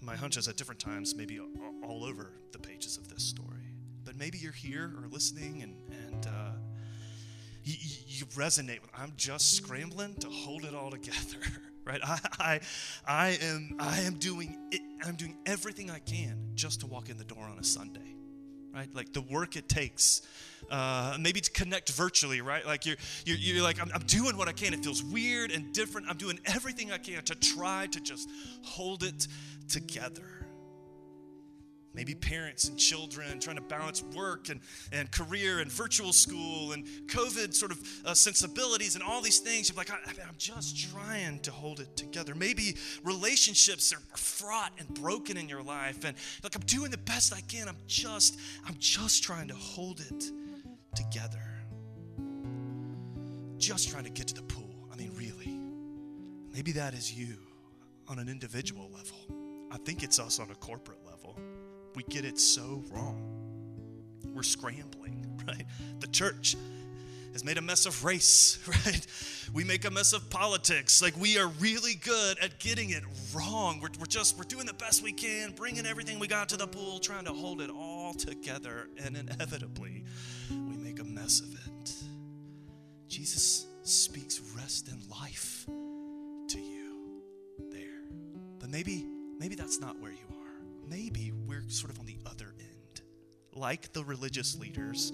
My 0.00 0.16
hunch 0.16 0.36
is 0.36 0.48
at 0.48 0.56
different 0.56 0.80
times, 0.80 1.14
maybe 1.14 1.40
all 1.40 2.04
over 2.04 2.32
the 2.52 2.58
pages 2.58 2.96
of 2.96 3.08
this 3.08 3.22
story. 3.22 3.74
But 4.04 4.16
maybe 4.16 4.38
you're 4.38 4.52
here 4.52 4.92
or 4.96 5.08
listening 5.08 5.62
and, 5.62 5.74
and 5.90 6.26
uh, 6.26 6.52
you, 7.64 7.74
you, 8.06 8.26
resonate 8.26 8.80
with, 8.80 8.90
I'm 8.96 9.12
just 9.16 9.52
scrambling 9.52 10.14
to 10.16 10.28
hold 10.28 10.64
it 10.64 10.74
all 10.74 10.90
together. 10.90 11.38
right 11.84 12.00
I, 12.04 12.20
I 12.38 12.60
i 13.06 13.28
am 13.40 13.76
i 13.78 14.00
am 14.00 14.18
doing 14.18 14.58
it, 14.70 14.82
i'm 15.06 15.16
doing 15.16 15.38
everything 15.46 15.90
i 15.90 15.98
can 16.00 16.50
just 16.54 16.80
to 16.80 16.86
walk 16.86 17.08
in 17.08 17.16
the 17.16 17.24
door 17.24 17.44
on 17.44 17.58
a 17.58 17.64
sunday 17.64 18.14
right? 18.78 18.94
Like 18.94 19.12
the 19.12 19.22
work 19.22 19.56
it 19.56 19.68
takes. 19.68 20.22
Uh, 20.70 21.16
maybe 21.20 21.40
to 21.40 21.50
connect 21.50 21.90
virtually, 21.90 22.40
right? 22.40 22.64
Like 22.64 22.86
you're, 22.86 22.96
you're, 23.24 23.36
you're 23.36 23.62
like, 23.62 23.80
I'm, 23.80 23.90
I'm 23.92 24.02
doing 24.02 24.36
what 24.36 24.48
I 24.48 24.52
can. 24.52 24.72
It 24.72 24.84
feels 24.84 25.02
weird 25.02 25.50
and 25.50 25.72
different. 25.72 26.08
I'm 26.08 26.16
doing 26.16 26.38
everything 26.44 26.92
I 26.92 26.98
can 26.98 27.22
to 27.24 27.34
try 27.34 27.88
to 27.88 28.00
just 28.00 28.28
hold 28.62 29.02
it 29.02 29.26
together. 29.68 30.37
Maybe 31.98 32.14
parents 32.14 32.68
and 32.68 32.78
children 32.78 33.40
trying 33.40 33.56
to 33.56 33.62
balance 33.62 34.04
work 34.14 34.50
and, 34.50 34.60
and 34.92 35.10
career 35.10 35.58
and 35.58 35.70
virtual 35.70 36.12
school 36.12 36.70
and 36.70 36.86
COVID 37.08 37.52
sort 37.52 37.72
of 37.72 37.80
uh, 38.04 38.14
sensibilities 38.14 38.94
and 38.94 39.02
all 39.02 39.20
these 39.20 39.40
things. 39.40 39.68
You're 39.68 39.76
like, 39.76 39.90
I, 39.90 39.96
am 40.22 40.36
just 40.38 40.92
trying 40.92 41.40
to 41.40 41.50
hold 41.50 41.80
it 41.80 41.96
together. 41.96 42.36
Maybe 42.36 42.76
relationships 43.02 43.92
are 43.92 43.98
fraught 44.16 44.70
and 44.78 44.86
broken 44.94 45.36
in 45.36 45.48
your 45.48 45.60
life, 45.60 46.04
and 46.04 46.16
like 46.44 46.54
I'm 46.54 46.62
doing 46.66 46.92
the 46.92 46.98
best 46.98 47.34
I 47.34 47.40
can. 47.40 47.66
I'm 47.66 47.76
just, 47.88 48.38
I'm 48.64 48.76
just 48.78 49.24
trying 49.24 49.48
to 49.48 49.56
hold 49.56 49.98
it 49.98 50.30
together. 50.94 51.42
Just 53.56 53.88
trying 53.88 54.04
to 54.04 54.10
get 54.10 54.28
to 54.28 54.34
the 54.34 54.42
pool. 54.42 54.86
I 54.92 54.94
mean, 54.94 55.10
really. 55.16 55.58
Maybe 56.54 56.70
that 56.72 56.94
is 56.94 57.12
you 57.12 57.38
on 58.06 58.20
an 58.20 58.28
individual 58.28 58.88
level. 58.94 59.66
I 59.72 59.78
think 59.78 60.04
it's 60.04 60.20
us 60.20 60.38
on 60.38 60.48
a 60.52 60.54
corporate 60.54 60.98
level 60.98 61.07
we 61.94 62.02
get 62.04 62.24
it 62.24 62.38
so 62.38 62.82
wrong. 62.90 63.24
We're 64.34 64.42
scrambling, 64.42 65.40
right? 65.46 65.64
The 66.00 66.06
church 66.08 66.56
has 67.32 67.44
made 67.44 67.58
a 67.58 67.62
mess 67.62 67.86
of 67.86 68.04
race, 68.04 68.58
right? 68.86 69.06
We 69.52 69.64
make 69.64 69.84
a 69.84 69.90
mess 69.90 70.12
of 70.12 70.28
politics. 70.30 71.02
Like 71.02 71.16
we 71.16 71.38
are 71.38 71.48
really 71.60 71.94
good 71.94 72.38
at 72.40 72.58
getting 72.58 72.90
it 72.90 73.02
wrong. 73.34 73.80
We're, 73.80 73.90
we're 73.98 74.06
just, 74.06 74.36
we're 74.36 74.44
doing 74.44 74.66
the 74.66 74.74
best 74.74 75.02
we 75.02 75.12
can, 75.12 75.52
bringing 75.52 75.86
everything 75.86 76.18
we 76.18 76.26
got 76.26 76.48
to 76.50 76.56
the 76.56 76.66
pool, 76.66 76.98
trying 76.98 77.24
to 77.24 77.32
hold 77.32 77.60
it 77.60 77.70
all 77.70 78.14
together. 78.14 78.88
And 79.04 79.16
inevitably, 79.16 80.04
we 80.50 80.76
make 80.76 81.00
a 81.00 81.04
mess 81.04 81.40
of 81.40 81.54
it. 81.54 81.94
Jesus 83.08 83.66
speaks 83.82 84.40
rest 84.56 84.88
and 84.88 85.02
life 85.08 85.64
to 85.66 86.60
you 86.60 87.22
there. 87.70 88.02
But 88.58 88.68
maybe, 88.68 89.06
maybe 89.38 89.54
that's 89.54 89.80
not 89.80 89.98
where 90.00 90.12
you 90.12 90.18
are 90.30 90.37
maybe 90.88 91.32
we're 91.46 91.68
sort 91.68 91.92
of 91.92 91.98
on 91.98 92.06
the 92.06 92.18
other 92.26 92.54
end. 92.58 93.02
Like 93.54 93.92
the 93.92 94.04
religious 94.04 94.56
leaders, 94.58 95.12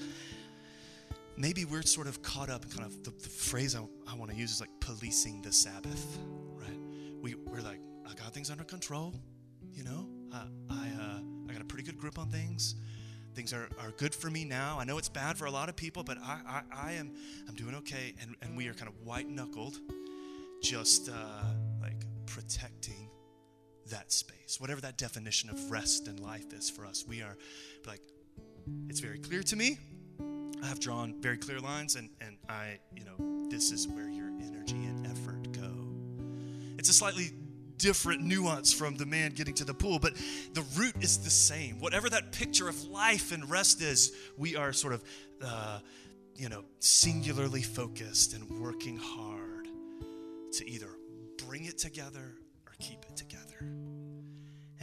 maybe 1.37 1.65
we're 1.65 1.83
sort 1.83 2.07
of 2.07 2.23
caught 2.23 2.51
up 2.51 2.65
in 2.65 2.71
kind 2.71 2.85
of 2.85 3.03
the, 3.05 3.11
the 3.11 3.29
phrase 3.29 3.75
I, 3.75 3.81
I 4.11 4.15
want 4.15 4.31
to 4.31 4.37
use 4.37 4.53
is 4.53 4.61
like 4.61 4.71
policing 4.81 5.43
the 5.43 5.53
Sabbath, 5.53 6.19
right? 6.55 6.79
We, 7.21 7.35
we're 7.35 7.61
like, 7.61 7.81
I 8.09 8.15
got 8.15 8.33
things 8.33 8.51
under 8.51 8.65
control, 8.65 9.15
you 9.73 9.85
know? 9.85 10.07
I, 10.33 10.47
I, 10.71 10.89
uh, 11.01 11.21
I 11.49 11.53
got 11.53 11.63
a 11.63 11.65
pretty 11.65 11.85
good 11.85 11.99
grip 11.99 12.19
on 12.19 12.29
things. 12.29 12.77
Things 13.35 13.53
are, 13.53 13.69
are 13.81 13.91
good 13.97 14.15
for 14.15 14.31
me 14.31 14.45
now. 14.45 14.79
I 14.79 14.85
know 14.85 14.97
it's 14.99 15.09
bad 15.09 15.37
for 15.37 15.47
a 15.47 15.51
lot 15.51 15.69
of 15.69 15.75
people, 15.75 16.05
but 16.05 16.19
I, 16.19 16.39
I, 16.47 16.89
I 16.89 16.93
am 16.93 17.13
I'm 17.49 17.55
doing 17.57 17.75
okay. 17.77 18.15
And, 18.21 18.37
and 18.43 18.57
we 18.57 18.69
are 18.69 18.75
kind 18.75 18.89
of 18.89 18.95
white 19.05 19.29
knuckled, 19.29 19.79
just 20.63 21.09
uh, 21.09 21.45
that 23.95 24.11
space, 24.11 24.61
whatever 24.61 24.81
that 24.81 24.99
definition 24.99 25.49
of 25.49 25.71
rest 25.71 26.09
and 26.09 26.19
life 26.19 26.53
is 26.53 26.69
for 26.69 26.85
us. 26.85 27.05
We 27.07 27.23
are 27.23 27.37
like, 27.87 28.01
it's 28.89 28.99
very 28.99 29.19
clear 29.19 29.43
to 29.45 29.57
me. 29.57 29.79
I 30.63 30.67
have 30.67 30.81
drawn 30.81 31.15
very 31.21 31.37
clear 31.37 31.61
lines, 31.61 31.95
and, 31.95 32.11
and 32.21 32.37
I, 32.49 32.81
you 32.93 33.05
know, 33.05 33.49
this 33.49 33.71
is 33.71 33.87
where 33.87 34.09
your 34.09 34.31
energy 34.43 34.83
and 34.85 35.07
effort 35.07 35.53
go. 35.53 35.87
It's 36.77 36.89
a 36.89 36.93
slightly 36.93 37.31
different 37.77 38.23
nuance 38.23 38.73
from 38.73 38.97
the 38.97 39.07
man 39.07 39.31
getting 39.33 39.55
to 39.55 39.65
the 39.65 39.75
pool, 39.75 40.01
but 40.01 40.15
the 40.55 40.65
root 40.77 40.97
is 41.01 41.19
the 41.19 41.31
same. 41.31 41.79
Whatever 41.79 42.11
that 42.11 42.33
picture 42.33 42.69
of 42.69 42.83
life 42.87 43.31
and 43.31 43.49
rest 43.49 43.81
is, 43.81 44.13
we 44.37 44.57
are 44.57 44.73
sort 44.73 44.95
of, 44.95 45.05
uh, 45.45 45.79
you 46.35 46.49
know, 46.49 46.65
singularly 46.81 47.63
focused 47.63 48.35
and 48.35 48.61
working 48.61 48.97
hard 48.97 49.69
to 50.53 50.69
either 50.69 50.89
bring 51.47 51.67
it 51.67 51.79
together 51.79 52.35
or 52.67 52.73
keep 52.81 53.05
it 53.09 53.17
together. 53.17 53.34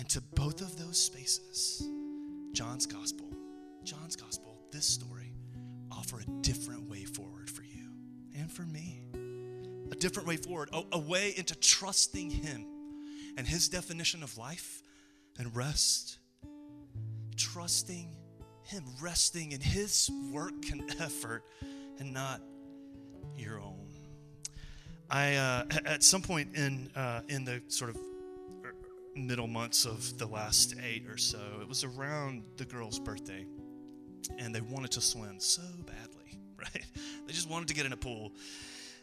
And 0.02 0.10
to 0.10 0.22
both 0.34 0.62
of 0.62 0.80
those 0.80 0.98
spaces, 0.98 1.88
John's 2.54 2.88
gospel, 2.88 3.28
John's 3.84 4.16
gospel, 4.16 4.58
this 4.72 4.88
story, 4.88 5.32
offer 5.92 6.22
a 6.22 6.42
different 6.42 6.90
way 6.90 7.04
forward 7.04 7.52
for 7.52 7.62
you 7.62 7.88
and 8.36 8.52
for 8.52 8.64
me. 8.64 9.04
A 9.92 9.96
different 9.96 10.28
way 10.28 10.38
forward, 10.38 10.72
a, 10.74 10.82
a 10.94 10.98
way 10.98 11.36
into 11.38 11.54
trusting 11.54 12.32
Him 12.32 12.66
and 13.38 13.46
His 13.46 13.70
definition 13.70 14.24
of 14.24 14.40
life 14.40 14.82
and 15.38 15.56
rest. 15.56 16.18
Trusting 17.38 18.10
Him, 18.64 18.84
resting 19.00 19.52
in 19.52 19.62
His 19.62 20.10
work 20.32 20.72
and 20.72 20.82
effort 21.00 21.44
and 22.00 22.12
not 22.12 22.42
your 23.38 23.60
own. 23.60 23.88
I 25.12 25.36
uh, 25.36 25.66
at 25.86 26.02
some 26.02 26.24
point 26.24 26.56
in 26.56 26.90
uh, 26.96 27.22
in 27.28 27.46
the 27.46 27.62
sort 27.68 27.92
of 27.92 27.98
middle 29.16 29.48
months 29.48 29.86
of 29.86 30.18
the 30.18 30.26
last 30.26 30.76
eight 30.84 31.08
or 31.08 31.18
so. 31.18 31.40
It 31.62 31.68
was 31.68 31.84
around 31.84 32.44
the 32.58 32.66
girl's 32.66 33.00
birthday, 33.00 33.46
and 34.38 34.54
they 34.54 34.62
wanted 34.62 34.92
to 34.92 35.02
swim 35.02 35.40
so 35.40 35.64
badly, 35.86 36.40
right? 36.58 36.86
They 37.26 37.34
just 37.34 37.50
wanted 37.50 37.68
to 37.70 37.74
get 37.74 37.86
in 37.86 37.94
a 37.94 37.98
pool. 37.98 38.32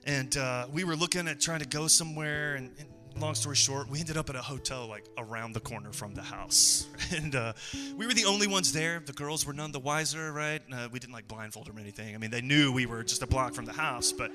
And 0.05 0.37
uh, 0.37 0.66
we 0.73 0.85
were 0.85 0.97
looking 0.97 1.29
at 1.29 1.40
trying 1.40 1.61
to 1.61 1.68
go 1.68 1.87
somewhere, 1.87 2.55
and, 2.55 2.71
and, 2.79 2.88
long 3.21 3.35
story 3.35 3.57
short, 3.57 3.88
we 3.88 3.99
ended 3.99 4.16
up 4.16 4.31
at 4.31 4.37
a 4.37 4.42
hotel 4.42 4.87
like 4.87 5.05
around 5.18 5.53
the 5.53 5.59
corner 5.59 5.92
from 5.92 6.14
the 6.14 6.23
house. 6.23 6.87
And 7.11 7.35
uh, 7.35 7.55
we 7.97 8.07
were 8.07 8.12
the 8.12 8.27
only 8.27 8.47
ones 8.47 8.71
there. 8.71 9.03
The 9.05 9.14
girls 9.14 9.47
were 9.47 9.55
none 9.55 9.73
the 9.73 9.81
wiser, 9.81 10.31
right? 10.31 10.61
Uh, 10.71 10.88
we 10.92 10.99
didn't 10.99 11.14
like 11.14 11.27
blindfold 11.27 11.66
them 11.66 11.79
or 11.79 11.81
anything. 11.81 12.14
I 12.14 12.18
mean, 12.18 12.31
they 12.31 12.42
knew 12.42 12.71
we 12.71 12.85
were 12.85 13.03
just 13.03 13.23
a 13.23 13.27
block 13.27 13.55
from 13.55 13.64
the 13.64 13.73
house, 13.73 14.12
but 14.12 14.31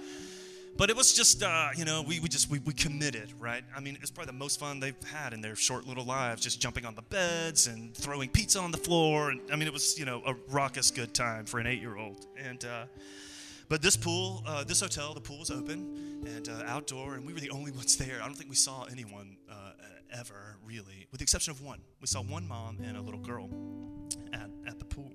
but 0.78 0.90
it 0.90 0.96
was 0.96 1.14
just, 1.14 1.44
uh, 1.44 1.70
you 1.76 1.86
know, 1.86 2.02
we, 2.02 2.20
we 2.20 2.28
just, 2.28 2.50
we, 2.50 2.60
we 2.60 2.74
committed, 2.74 3.32
right? 3.40 3.64
I 3.76 3.80
mean, 3.80 3.98
it's 4.02 4.10
probably 4.10 4.32
the 4.32 4.38
most 4.38 4.60
fun 4.60 4.80
they've 4.80 4.96
had 5.12 5.34
in 5.34 5.42
their 5.42 5.56
short 5.56 5.86
little 5.86 6.04
lives, 6.04 6.42
just 6.42 6.60
jumping 6.60 6.86
on 6.86 6.96
the 6.96 7.04
beds 7.04 7.68
and 7.68 7.96
throwing 7.96 8.30
pizza 8.30 8.60
on 8.60 8.72
the 8.72 8.78
floor. 8.78 9.30
And 9.30 9.42
I 9.52 9.56
mean, 9.56 9.68
it 9.68 9.74
was, 9.74 10.00
you 10.00 10.06
know, 10.06 10.24
a 10.26 10.36
raucous 10.50 10.90
good 10.92 11.14
time 11.14 11.46
for 11.46 11.60
an 11.60 11.68
eight 11.68 11.80
year 11.80 11.98
old. 11.98 12.26
And, 12.38 12.66
uh, 12.66 12.86
but 13.70 13.82
this 13.82 13.96
pool, 13.96 14.44
uh, 14.46 14.64
this 14.64 14.82
hotel, 14.82 15.14
the 15.14 15.22
pool 15.22 15.40
was 15.40 15.52
open 15.52 16.24
and 16.26 16.50
uh, 16.50 16.64
outdoor, 16.66 17.16
and 17.16 17.26
we 17.26 17.34
were 17.34 17.40
the 17.40 17.52
only 17.52 17.72
ones 17.80 17.96
there. 17.98 18.20
I 18.22 18.26
don't 18.26 18.36
think 18.36 18.50
we 18.50 18.56
saw 18.56 18.84
anyone 18.86 19.38
uh, 19.50 19.72
ever, 20.14 20.58
really, 20.66 21.08
with 21.12 21.20
the 21.20 21.24
exception 21.24 21.52
of 21.52 21.62
one. 21.62 21.80
We 22.02 22.08
saw 22.08 22.22
one 22.22 22.48
mom 22.48 22.80
and 22.84 22.98
a 22.98 23.02
little 23.02 23.20
girl 23.20 23.50
at, 24.34 24.50
at 24.68 24.80
the 24.80 24.86
pool. 24.86 25.12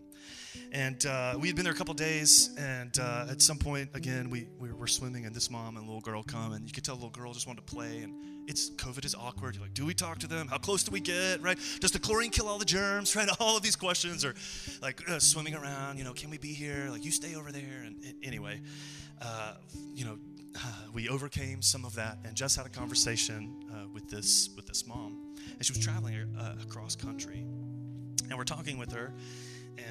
And 0.73 1.05
uh, 1.07 1.37
we 1.41 1.49
had 1.49 1.57
been 1.57 1.65
there 1.65 1.73
a 1.73 1.77
couple 1.77 1.95
days, 1.95 2.51
and 2.59 2.99
uh, 2.99 3.27
at 3.31 3.41
some 3.41 3.57
point, 3.57 3.89
again, 3.95 4.29
we, 4.29 4.49
we 4.59 4.71
were 4.71 4.87
swimming, 4.87 5.25
and 5.25 5.35
this 5.35 5.51
mom 5.51 5.77
and 5.79 5.87
little 5.87 6.03
girl 6.03 6.23
come, 6.23 6.53
and 6.53 6.67
you 6.67 6.73
could 6.73 6.85
tell 6.85 6.95
the 6.95 7.05
little 7.05 7.23
girl 7.23 7.33
just 7.33 7.47
wanted 7.47 7.67
to 7.67 7.75
play, 7.75 8.03
and 8.03 8.15
it's 8.47 8.71
COVID 8.71 9.05
is 9.07 9.15
awkward. 9.15 9.55
You're 9.55 9.65
like, 9.65 9.75
do 9.75 9.87
we 9.87 9.95
talk 9.95 10.19
to 10.19 10.27
them? 10.27 10.47
How 10.47 10.59
close 10.59 10.85
do 10.85 10.91
we 10.91 11.01
get? 11.01 11.41
Right? 11.41 11.59
Does 11.81 11.93
the 11.93 11.99
chlorine 11.99 12.31
kill 12.31 12.49
all 12.49 12.59
the 12.59 12.65
germs? 12.65 13.17
Right? 13.17 13.29
All 13.41 13.57
of 13.57 13.63
these 13.63 13.77
questions 13.77 14.25
are 14.25 14.35
like 14.83 15.09
uh, 15.09 15.19
swimming 15.19 15.55
around. 15.55 15.99
You 15.99 16.05
know, 16.05 16.13
can 16.13 16.31
we 16.31 16.39
be 16.39 16.53
here? 16.53 16.89
Like, 16.91 17.05
you 17.05 17.11
stay 17.11 17.35
over 17.35 17.51
there. 17.51 17.83
And, 17.85 17.97
and 18.05 18.15
anyway, 18.23 18.61
uh, 19.21 19.55
you 19.95 20.05
know, 20.05 20.19
we 20.93 21.09
overcame 21.09 21.63
some 21.63 21.85
of 21.85 21.95
that, 21.95 22.19
and 22.25 22.37
just 22.37 22.57
had 22.57 22.67
a 22.67 22.69
conversation 22.69 23.57
uh, 23.73 23.89
with 23.93 24.09
this 24.09 24.51
with 24.55 24.67
this 24.67 24.87
mom, 24.87 25.35
and 25.57 25.65
she 25.65 25.73
was 25.73 25.83
traveling 25.83 26.15
uh, 26.39 26.55
across 26.63 26.95
country, 26.95 27.45
and 28.29 28.37
we're 28.37 28.45
talking 28.45 28.79
with 28.79 28.93
her 28.93 29.13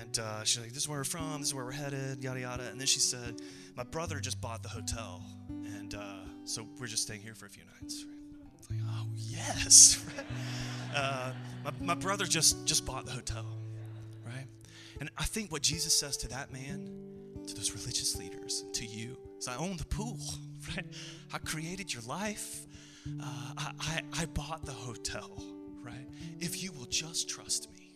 and 0.02 0.20
uh, 0.20 0.44
she's 0.44 0.62
like, 0.62 0.74
This 0.74 0.84
is 0.84 0.90
where 0.90 1.00
we're 1.00 1.04
from, 1.04 1.40
this 1.40 1.50
is 1.50 1.54
where 1.54 1.66
we're 1.66 1.72
headed, 1.72 2.24
yada, 2.24 2.40
yada. 2.40 2.68
And 2.70 2.80
then 2.80 2.88
she 2.88 3.00
said, 3.00 3.42
My 3.76 3.84
brother 3.84 4.20
just 4.20 4.42
bought 4.42 4.64
the 4.64 4.70
hotel. 4.70 5.24
And 5.50 5.96
uh, 5.96 6.20
so 6.44 6.68
we're 6.80 6.88
just 6.88 7.04
staying 7.04 7.22
here 7.22 7.36
for 7.36 7.46
a 7.46 7.50
few 7.50 7.64
nights. 7.82 8.06
Like, 8.70 8.80
oh, 8.86 9.08
yes. 9.16 10.06
uh, 10.96 11.32
my, 11.64 11.72
my 11.80 11.96
brother 11.96 12.26
just, 12.26 12.66
just 12.66 12.86
bought 12.86 13.06
the 13.06 13.12
hotel, 13.12 13.46
right? 14.26 14.46
And 15.00 15.10
I 15.18 15.24
think 15.24 15.52
what 15.52 15.62
Jesus 15.62 15.98
says 15.98 16.18
to 16.18 16.28
that 16.30 16.52
man, 16.52 16.90
to 17.48 17.56
those 17.56 17.72
religious 17.72 18.18
leaders, 18.18 18.66
to 18.74 18.86
you, 18.86 19.18
is 19.40 19.48
I 19.48 19.56
own 19.56 19.78
the 19.78 19.86
pool, 19.86 20.20
right? 20.76 20.86
I 21.34 21.38
created 21.40 21.94
your 21.94 22.04
life. 22.04 22.66
Uh, 23.22 23.54
I, 23.58 23.72
I, 23.80 24.02
I 24.14 24.26
bought 24.26 24.66
the 24.66 24.74
hotel, 24.74 25.42
right? 25.82 26.08
If 26.40 26.62
you 26.62 26.74
will 26.74 26.88
just 26.88 27.30
trust 27.30 27.72
me 27.72 27.87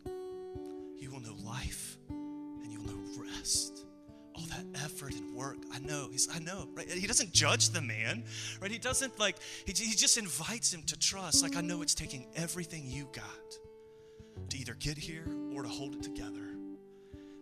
you 1.01 1.11
will 1.11 1.19
know 1.19 1.35
life 1.43 1.97
and 2.09 2.71
you'll 2.71 2.85
know 2.85 2.99
rest. 3.17 3.85
All 4.35 4.45
that 4.45 4.65
effort 4.85 5.13
and 5.13 5.35
work. 5.35 5.57
I 5.73 5.79
know. 5.79 6.09
He's, 6.11 6.29
I 6.33 6.39
know, 6.39 6.69
right? 6.73 6.89
He 6.89 7.07
doesn't 7.07 7.33
judge 7.33 7.69
the 7.69 7.81
man, 7.81 8.23
right? 8.61 8.71
He 8.71 8.77
doesn't 8.77 9.19
like, 9.19 9.37
he, 9.65 9.73
he 9.73 9.95
just 9.95 10.17
invites 10.17 10.73
him 10.73 10.83
to 10.83 10.97
trust. 10.97 11.43
Like, 11.43 11.57
I 11.57 11.61
know 11.61 11.81
it's 11.81 11.95
taking 11.95 12.27
everything 12.35 12.83
you 12.85 13.09
got 13.13 14.49
to 14.49 14.57
either 14.57 14.75
get 14.75 14.97
here 14.97 15.25
or 15.53 15.63
to 15.63 15.69
hold 15.69 15.95
it 15.95 16.03
together. 16.03 16.55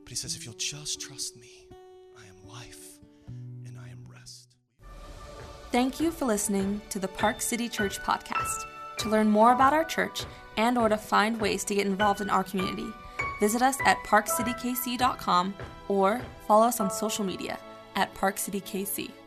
But 0.04 0.10
he 0.10 0.16
says, 0.16 0.36
if 0.36 0.46
you'll 0.46 0.56
just 0.56 1.00
trust 1.00 1.38
me, 1.38 1.68
I 2.18 2.26
am 2.26 2.48
life 2.48 3.00
and 3.28 3.78
I 3.78 3.90
am 3.90 4.04
rest. 4.10 4.56
Thank 5.72 6.00
you 6.00 6.12
for 6.12 6.26
listening 6.26 6.82
to 6.90 6.98
the 6.98 7.08
Park 7.10 7.42
City 7.42 7.70
Church 7.70 8.00
podcast. 8.00 8.66
To 9.00 9.10
learn 9.10 9.30
more 9.30 9.54
about 9.54 9.74
our 9.74 9.86
church 9.86 10.24
and 10.58 10.78
or 10.78 10.90
to 10.90 10.98
find 10.98 11.40
ways 11.40 11.64
to 11.66 11.76
get 11.76 11.86
involved 11.86 12.20
in 12.20 12.30
our 12.30 12.44
community, 12.44 12.88
Visit 13.40 13.62
us 13.62 13.78
at 13.86 13.98
parkcitykc.com 14.04 15.54
or 15.88 16.22
follow 16.48 16.68
us 16.68 16.80
on 16.80 16.92
social 16.92 17.24
media 17.24 17.58
at 17.96 18.14
parkcitykc. 18.16 19.19